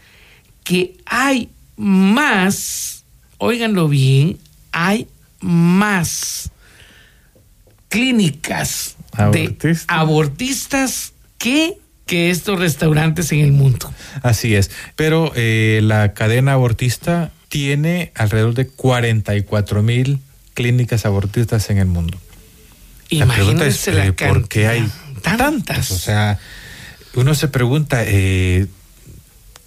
que 0.64 0.98
hay 1.06 1.50
más, 1.78 3.06
óiganlo 3.38 3.88
bien, 3.88 4.40
hay 4.72 5.08
más 5.42 6.52
clínicas 7.90 8.96
de 9.32 9.56
Abortistas. 9.88 11.14
que, 11.38 11.78
que 12.08 12.32
estos 12.32 12.60
restaurantes 12.60 13.32
en 13.32 13.40
el 13.40 13.52
mundo. 13.52 13.94
Así 14.24 14.56
es. 14.56 14.72
Pero 14.96 15.32
eh, 15.36 15.82
la 15.84 16.14
cadena 16.14 16.54
abortista 16.54 17.32
tiene 17.50 18.12
alrededor 18.16 18.56
de 18.56 18.68
44 18.68 19.84
mil 19.84 20.20
clínicas 20.56 21.06
abortistas 21.06 21.70
en 21.70 21.78
el 21.78 21.88
mundo. 21.88 22.18
La 23.10 23.28
pregunta 23.28 23.68
es, 23.68 23.88
Imagínense 23.88 23.92
la 23.94 24.06
eh, 24.08 24.14
¿por 24.14 24.48
qué 24.48 24.68
hay 24.68 24.90
tantas? 25.24 25.92
O 25.92 25.98
sea, 25.98 26.40
uno 27.16 27.34
se 27.36 27.48
pregunta, 27.48 28.04
eh, 28.06 28.68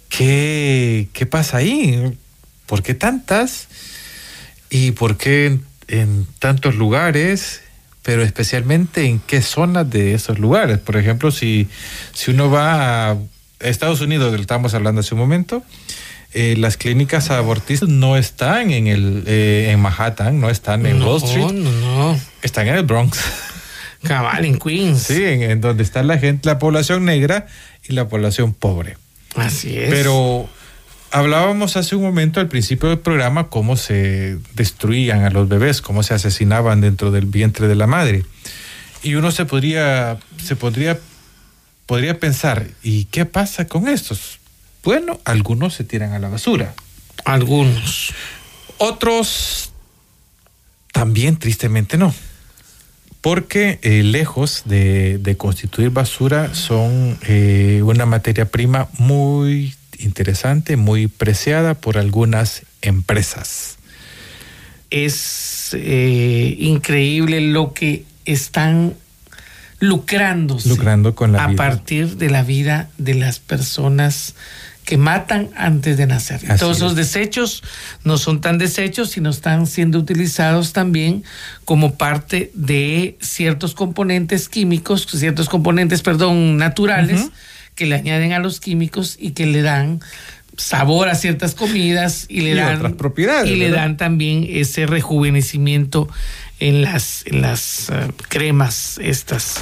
¿qué, 0.09 1.09
¿qué 1.13 1.25
pasa 1.25 1.57
ahí? 1.57 2.17
¿Por 2.65 2.83
qué 2.83 2.93
tantas? 2.93 3.67
¿Y 4.69 4.91
por 4.91 5.17
qué 5.17 5.47
en, 5.47 5.65
en 5.87 6.27
tantos 6.39 6.75
lugares? 6.75 7.61
Pero 8.03 8.23
especialmente 8.23 9.05
en 9.05 9.19
qué 9.19 9.41
zonas 9.41 9.89
de 9.89 10.13
esos 10.13 10.39
lugares. 10.39 10.79
Por 10.79 10.95
ejemplo, 10.97 11.31
si, 11.31 11.67
si 12.13 12.31
uno 12.31 12.49
va 12.49 13.11
a 13.11 13.17
Estados 13.59 14.01
Unidos, 14.01 14.31
del 14.31 14.37
que 14.37 14.43
estábamos 14.43 14.73
hablando 14.73 15.01
hace 15.01 15.13
un 15.13 15.19
momento, 15.19 15.63
eh, 16.33 16.55
las 16.57 16.77
clínicas 16.77 17.31
abortistas 17.31 17.89
no 17.89 18.17
están 18.17 18.71
en 18.71 18.87
el 18.87 19.23
eh, 19.27 19.69
en 19.71 19.79
Manhattan, 19.79 20.39
no 20.39 20.49
están 20.49 20.85
en 20.85 20.99
no, 20.99 21.07
Wall 21.07 21.23
Street, 21.23 21.51
No, 21.53 21.71
no, 21.71 22.19
están 22.41 22.67
en 22.67 22.75
el 22.75 22.83
Bronx. 22.83 23.19
Cabal 24.03 24.45
en 24.45 24.59
Queens. 24.59 25.03
Sí, 25.03 25.23
en, 25.23 25.43
en 25.43 25.61
donde 25.61 25.83
está 25.83 26.03
la 26.03 26.17
gente, 26.17 26.47
la 26.47 26.59
población 26.59 27.05
negra 27.05 27.47
y 27.87 27.93
la 27.93 28.07
población 28.07 28.53
pobre. 28.53 28.97
Así 29.35 29.77
es. 29.77 29.89
Pero 29.89 30.49
hablábamos 31.11 31.77
hace 31.77 31.95
un 31.95 32.03
momento 32.03 32.39
al 32.39 32.47
principio 32.47 32.89
del 32.89 32.99
programa 32.99 33.49
cómo 33.49 33.77
se 33.77 34.37
destruían 34.53 35.23
a 35.23 35.29
los 35.29 35.47
bebés, 35.47 35.81
cómo 35.81 36.03
se 36.03 36.13
asesinaban 36.13 36.81
dentro 36.81 37.11
del 37.11 37.25
vientre 37.25 37.67
de 37.67 37.75
la 37.75 37.87
madre. 37.87 38.23
Y 39.03 39.15
uno 39.15 39.31
se 39.31 39.45
podría, 39.45 40.17
se 40.43 40.55
podría, 40.55 40.99
podría 41.85 42.19
pensar, 42.19 42.67
¿y 42.83 43.05
qué 43.05 43.25
pasa 43.25 43.67
con 43.67 43.87
estos? 43.87 44.39
Bueno, 44.83 45.19
algunos 45.25 45.73
se 45.75 45.83
tiran 45.83 46.13
a 46.13 46.19
la 46.19 46.29
basura. 46.29 46.73
algunos. 47.25 48.13
Otros 48.79 49.71
también 50.93 51.37
tristemente 51.37 51.97
no. 51.97 52.13
Porque 53.27 53.79
eh, 53.81 54.03
lejos 54.03 54.63
de, 54.63 55.17
de 55.17 55.35
constituir 55.35 55.89
basura 55.89 56.55
son 56.55 57.19
eh, 57.27 57.81
una 57.83 58.05
materia 58.05 58.45
prima 58.49 58.87
muy 58.97 59.75
interesante, 59.99 60.77
muy 60.77 61.07
preciada 61.07 61.73
por 61.73 61.97
algunas 61.97 62.61
empresas. 62.81 63.79
Es 64.91 65.71
eh, 65.73 66.55
increíble 66.57 67.41
lo 67.41 67.73
que 67.73 68.05
están 68.23 68.93
lucrándose 69.81 70.69
Lucrando 70.69 71.13
con 71.13 71.33
la 71.33 71.43
a 71.43 71.47
vida. 71.47 71.57
partir 71.57 72.15
de 72.15 72.29
la 72.29 72.43
vida 72.43 72.89
de 72.97 73.13
las 73.13 73.39
personas 73.39 74.35
que 74.87 74.97
matan 74.97 75.49
antes 75.57 75.97
de 75.97 76.07
nacer. 76.07 76.39
Así 76.49 76.61
Todos 76.61 76.77
esos 76.77 76.91
es. 76.93 76.97
desechos 76.97 77.61
no 78.05 78.17
son 78.17 78.39
tan 78.39 78.57
desechos, 78.57 79.09
sino 79.09 79.29
están 79.31 79.67
siendo 79.67 79.99
utilizados 79.99 80.71
también 80.71 81.25
como 81.65 81.95
parte 81.95 82.51
de 82.53 83.17
ciertos 83.19 83.73
componentes 83.75 84.47
químicos, 84.47 85.05
ciertos 85.11 85.49
componentes, 85.49 86.01
perdón, 86.03 86.55
naturales, 86.55 87.31
que 87.75 87.85
le 87.85 87.95
añaden 87.95 88.31
a 88.31 88.39
los 88.39 88.61
químicos 88.61 89.17
y 89.19 89.31
que 89.31 89.45
le 89.45 89.61
dan 89.61 89.99
sabor 90.55 91.09
a 91.09 91.15
ciertas 91.15 91.53
comidas 91.53 92.25
y 92.29 92.39
le 92.39 92.51
Y 92.51 92.53
dan 92.55 92.77
otras 92.77 92.93
propiedades, 92.93 93.51
y 93.51 93.57
le 93.57 93.65
¿verdad? 93.65 93.81
dan 93.81 93.97
también 93.97 94.47
ese 94.49 94.85
rejuvenecimiento 94.85 96.07
en 96.59 96.81
las, 96.81 97.23
en 97.27 97.41
las 97.41 97.89
eh, 97.89 98.11
cremas 98.29 98.97
estas. 99.01 99.57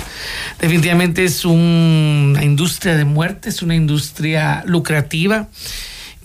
Definitivamente 0.59 1.25
es 1.25 1.43
un- 1.45 2.31
una 2.35 2.43
industria 2.43 2.95
de 2.95 3.05
muerte, 3.05 3.49
es 3.49 3.61
una 3.61 3.75
industria 3.75 4.63
lucrativa, 4.65 5.47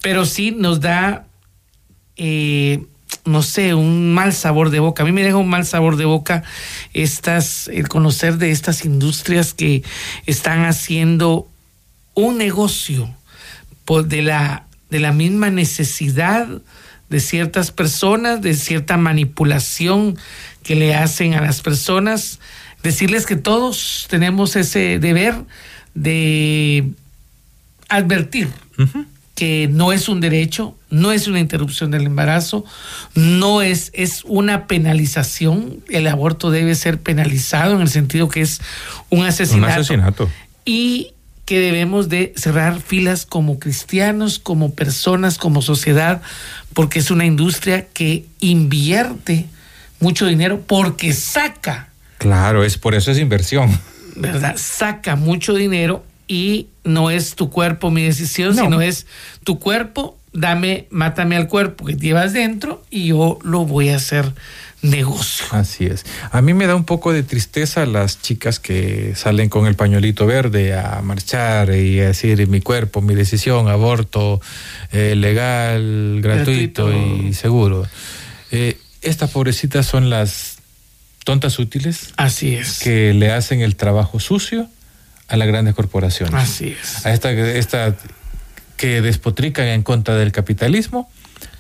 pero 0.03 0.25
sí 0.27 0.51
nos 0.53 0.81
da, 0.81 1.27
eh, 2.17 2.85
no 3.25 3.43
sé, 3.43 3.75
un 3.75 4.15
mal 4.15 4.33
sabor 4.33 4.71
de 4.71 4.79
boca. 4.81 5.03
A 5.03 5.07
mí 5.07 5.13
me 5.13 5.23
deja 5.23 5.37
un 5.37 5.49
mal 5.49 5.67
sabor 5.67 5.97
de 5.97 6.05
boca 6.05 6.43
estas, 6.95 7.69
el 7.69 7.89
conocer 7.89 8.39
de 8.39 8.51
estas 8.51 8.85
industrias 8.85 9.53
que 9.55 9.83
están 10.27 10.65
haciendo 10.65 11.49
un 12.15 12.39
negocio 12.39 13.11
por- 13.85 14.07
de 14.07 14.23
la, 14.23 14.67
de 14.91 15.01
la 15.01 15.13
misma 15.13 15.51
necesidad 15.51 16.49
de 17.11 17.21
ciertas 17.21 17.73
personas, 17.73 18.41
de 18.41 18.55
cierta 18.55 18.97
manipulación 18.97 20.17
que 20.63 20.77
le 20.77 20.95
hacen 20.95 21.35
a 21.35 21.41
las 21.43 21.61
personas, 21.61 22.41
decirles 22.83 23.27
que 23.27 23.37
todos 23.37 24.07
tenemos 24.09 24.57
ese 24.57 24.99
deber 24.99 25.35
de 25.95 26.91
advertir 27.89 28.49
que 29.35 29.69
no 29.71 29.93
es 29.93 30.09
un 30.09 30.21
derecho, 30.21 30.77
no 30.91 31.13
es 31.13 31.27
una 31.27 31.41
interrupción 31.41 31.91
del 31.91 32.05
embarazo, 32.05 32.65
no 33.15 33.63
es, 33.63 33.91
es 33.95 34.23
una 34.25 34.67
penalización. 34.67 35.81
El 35.89 36.07
aborto 36.07 36.51
debe 36.51 36.75
ser 36.75 37.01
penalizado 37.01 37.75
en 37.75 37.81
el 37.81 37.89
sentido 37.89 38.29
que 38.29 38.43
es 38.43 38.61
un 39.09 39.21
Un 39.21 39.27
asesinato 39.27 39.81
asesinato. 39.81 40.31
y 40.65 41.15
que 41.51 41.59
debemos 41.59 42.09
de 42.09 42.33
cerrar 42.37 42.81
filas 42.81 43.27
como 43.27 43.59
cristianos, 43.59 44.39
como 44.39 44.73
personas, 44.77 45.37
como 45.37 45.63
sociedad, 45.63 46.23
porque 46.75 47.01
es 47.01 47.11
una 47.11 47.27
industria 47.27 47.89
que 47.93 48.25
invierte 48.39 49.47
mucho 49.99 50.27
dinero 50.27 50.61
porque 50.65 51.13
saca, 51.13 51.89
Claro, 52.19 52.63
es 52.63 52.79
por 52.79 52.95
eso 52.95 53.11
es 53.11 53.19
inversión. 53.19 53.77
¿verdad? 54.15 54.55
Saca 54.59 55.17
mucho 55.17 55.53
dinero 55.55 56.05
y 56.29 56.69
no 56.85 57.11
es 57.11 57.35
tu 57.35 57.51
cuerpo 57.51 57.91
mi 57.91 58.05
decisión, 58.05 58.55
No. 58.55 58.63
sino 58.63 58.81
es 58.81 59.09
tu 59.43 59.59
cuerpo, 59.59 60.17
dame, 60.33 60.87
mátame 60.91 61.37
al 61.37 61.49
cuerpo 61.49 61.85
que 61.87 61.95
llevas 61.97 62.33
dentro 62.33 62.83
y 62.91 63.09
yo 63.09 63.39
lo 63.43 63.65
voy 63.65 63.89
a 63.91 63.97
hacer 63.97 64.33
negocio. 64.83 65.45
Así 65.51 65.85
es. 65.87 66.05
A 66.31 66.41
mí 66.41 66.55
me 66.55 66.67
da 66.67 66.75
un 66.75 66.85
poco 66.85 67.13
de 67.13 67.23
tristeza 67.23 67.85
las 67.87 68.23
chicas 68.23 68.59
que 68.61 69.15
salen 69.15 69.49
con 69.51 69.67
el 69.67 69.75
pañuelito 69.75 70.27
verde 70.27 70.75
a 70.75 71.03
marchar 71.03 71.75
y 71.75 72.01
a 72.01 72.07
decir 72.09 72.47
mi 72.49 72.61
cuerpo, 72.61 73.03
mi 73.03 73.15
decisión, 73.15 73.69
aborto 73.69 74.41
eh, 74.93 75.15
legal, 75.17 76.21
gratuito, 76.23 76.87
Gratuito. 76.87 77.27
y 77.27 77.35
seguro. 77.35 77.87
Eh, 78.53 78.79
estas 79.03 79.31
pobrecitas 79.31 79.87
son 79.87 80.09
las 80.11 80.57
tontas 81.25 81.59
útiles 81.59 82.15
Así 82.17 82.55
es. 82.55 82.79
que 82.79 83.13
le 83.13 83.31
hacen 83.33 83.61
el 83.61 83.77
trabajo 83.77 84.19
sucio 84.19 84.67
a 85.29 85.37
las 85.37 85.47
grandes 85.47 85.75
corporaciones. 85.75 86.35
Así 86.35 86.75
es. 86.81 87.05
A 87.05 87.13
esta, 87.13 87.31
esta 87.33 87.95
que 88.81 89.03
despotrican 89.03 89.67
en 89.67 89.83
contra 89.83 90.15
del 90.17 90.33
capitalismo, 90.33 91.11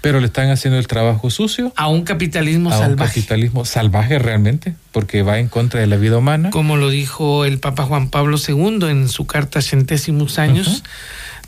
pero 0.00 0.20
le 0.20 0.26
están 0.26 0.48
haciendo 0.48 0.78
el 0.78 0.86
trabajo 0.86 1.28
sucio 1.28 1.70
A 1.76 1.88
un 1.88 2.04
capitalismo 2.04 2.70
a 2.72 2.76
un 2.78 2.82
salvaje. 2.82 3.08
capitalismo 3.20 3.64
salvaje 3.66 4.18
realmente, 4.18 4.74
porque 4.90 5.20
va 5.22 5.38
en 5.38 5.48
contra 5.48 5.80
de 5.80 5.86
la 5.86 5.96
vida 5.96 6.16
humana. 6.16 6.48
como 6.48 6.78
lo 6.78 6.88
dijo 6.88 7.44
el 7.44 7.58
Papa 7.58 7.84
Juan 7.84 8.08
Pablo 8.08 8.38
II 8.38 8.88
en 8.88 9.08
su 9.10 9.26
carta 9.26 9.60
Centésimos 9.60 10.38
Años, 10.38 10.66
Ujú. 10.68 10.82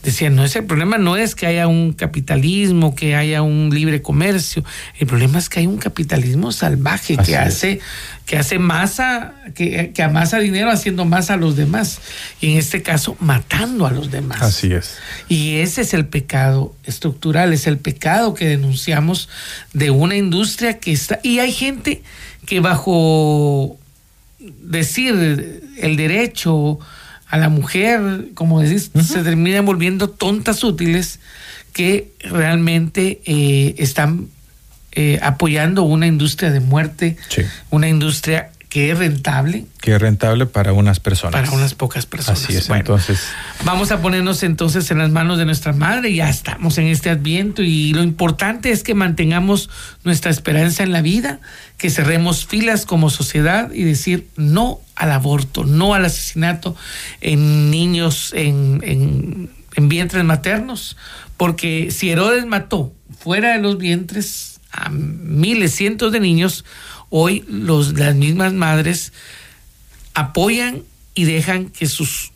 Decía, 0.03 0.31
no 0.31 0.45
es 0.45 0.57
el 0.57 0.65
problema 0.65 0.99
no 0.99 1.17
es 1.17 1.35
que 1.35 1.47
haya 1.47 1.69
un 1.69 1.93
capitalismo, 1.93 2.95
que 2.95 3.15
haya 3.15 3.43
un 3.43 3.71
libre 3.73 4.03
comercio, 4.03 4.65
el 4.99 5.07
problema 5.07 5.39
es 5.39 5.49
que 5.49 5.61
hay 5.61 5.67
un 5.67 5.79
capitalismo 5.79 6.53
salvaje 6.53 7.17
Así 7.19 7.33
que 7.33 7.39
es. 7.39 7.41
hace 7.41 7.81
que 8.27 8.39
hace 8.39 8.59
masa, 8.59 9.35
que, 9.55 9.93
que 9.93 10.03
amasa 10.03 10.39
dinero 10.39 10.71
haciendo 10.71 11.05
más 11.05 11.31
a 11.31 11.37
los 11.37 11.57
demás, 11.57 12.01
y 12.41 12.53
en 12.53 12.59
este 12.59 12.83
caso 12.83 13.17
matando 13.19 13.87
a 13.87 13.91
los 13.91 14.11
demás. 14.11 14.43
Así 14.43 14.73
es. 14.73 14.97
Y 15.29 15.57
ese 15.57 15.83
es 15.83 15.93
el 15.93 16.07
pecado 16.07 16.75
estructural, 16.85 17.53
es 17.53 17.67
el 17.67 17.79
pecado 17.79 18.35
que 18.35 18.47
denunciamos 18.47 19.29
de 19.73 19.91
una 19.91 20.17
industria 20.17 20.79
que 20.79 20.93
está... 20.93 21.19
Y 21.23 21.41
hay 21.41 21.53
gente 21.53 22.03
que 22.47 22.61
bajo 22.61 23.77
decir 24.39 25.61
el 25.79 25.97
derecho 25.97 26.79
a 27.33 27.39
la 27.39 27.49
mujer, 27.49 28.29
como 28.35 28.61
decís, 28.61 28.91
se 29.03 29.23
terminan 29.23 29.65
volviendo 29.65 30.11
tontas 30.11 30.63
útiles 30.65 31.19
que 31.73 32.13
realmente 32.21 33.23
eh, 33.25 33.75
están 33.79 34.29
eh, 34.93 35.19
apoyando 35.23 35.83
una 35.85 36.07
industria 36.07 36.51
de 36.51 36.61
muerte, 36.61 37.17
Sí. 37.31 37.43
una 37.71 37.89
industria 37.89 38.51
que 38.73 38.91
es 38.91 38.99
rentable. 38.99 39.67
Que 39.83 39.95
es 39.95 40.01
rentable 40.01 40.47
para 40.47 40.73
unas 40.73 40.99
personas. 40.99 41.39
Para 41.39 41.55
unas 41.55 41.75
pocas 41.75 42.07
personas. 42.07 42.43
Así 42.43 42.57
es, 42.57 42.71
entonces. 42.71 43.21
Vamos 43.67 43.93
a 43.93 44.01
ponernos 44.01 44.43
entonces 44.43 44.91
en 44.91 44.97
las 44.97 45.11
manos 45.11 45.37
de 45.37 45.45
nuestra 45.45 45.75
madre, 45.75 46.15
ya 46.15 46.31
estamos 46.31 46.79
en 46.79 46.87
este 46.87 47.11
adviento 47.11 47.63
y 47.63 47.93
lo 47.93 48.03
importante 48.03 48.71
es 48.71 48.83
que 48.83 48.95
mantengamos 48.95 49.69
nuestra 50.05 50.31
esperanza 50.31 50.85
en 50.85 50.91
la 50.91 51.03
vida, 51.03 51.41
que 51.77 51.91
cerremos 51.91 52.47
filas 52.47 52.87
como 52.87 53.11
sociedad 53.11 53.71
y 53.75 53.83
decir 53.83 54.29
no 54.37 54.81
al 54.97 55.13
aborto, 55.13 55.65
no 55.65 55.93
al 55.93 56.07
asesinato 56.07 56.75
en 57.21 57.71
niños, 57.71 58.33
en, 58.35 58.81
en, 58.85 59.51
en 59.75 59.89
vientres 59.91 60.25
maternos, 60.25 60.97
porque 61.37 61.91
si 61.91 62.09
Herodes 62.09 62.47
mató 62.47 62.95
fuera 63.19 63.53
de 63.53 63.59
los 63.59 63.77
vientres 63.77 64.61
a 64.73 64.89
miles, 64.89 65.75
cientos 65.75 66.11
de 66.11 66.21
niños, 66.21 66.65
hoy 67.15 67.45
los, 67.47 67.93
las 67.93 68.15
mismas 68.17 68.55
madres 68.55 69.13
apoyan 70.15 70.83
y 71.15 71.25
dejan 71.25 71.69
que 71.69 71.87
sus 71.87 72.33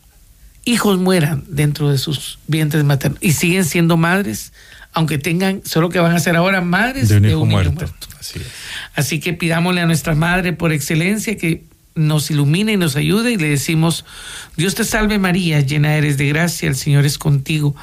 hijos 0.65 0.99
mueran 0.99 1.45
dentro 1.49 1.91
de 1.91 1.97
sus 1.97 2.39
vientres 2.47 2.85
maternos 2.85 3.19
y 3.23 3.33
siguen 3.33 3.65
siendo 3.65 3.97
madres, 3.97 4.53
aunque 4.93 5.17
tengan, 5.17 5.63
solo 5.65 5.89
que 5.89 5.99
van 5.99 6.15
a 6.15 6.19
ser 6.21 6.37
ahora 6.37 6.61
madres 6.61 7.09
de 7.09 7.17
un, 7.17 7.23
de 7.23 7.29
hijo 7.31 7.41
un 7.41 7.49
niño 7.49 7.63
muerto. 7.63 7.87
muerto. 7.87 8.09
Así 8.21 8.39
es. 8.39 8.47
Así 8.95 9.19
que 9.19 9.33
pidámosle 9.33 9.81
a 9.81 9.87
nuestra 9.87 10.15
madre 10.15 10.53
por 10.53 10.73
excelencia 10.73 11.39
que 11.39 11.65
nos 11.95 12.31
ilumine 12.31 12.73
y 12.73 12.77
nos 12.77 12.97
ayude 12.97 13.33
y 13.33 13.37
le 13.37 13.49
decimos, 13.49 14.05
Dios 14.59 14.75
te 14.75 14.85
salve 14.85 15.19
María, 15.19 15.63
llena 15.63 15.97
eres 15.97 16.19
de 16.19 16.29
gracia, 16.29 16.69
el 16.69 16.77
Señor 16.77 17.07
es 17.07 17.17
contigo. 17.17 17.75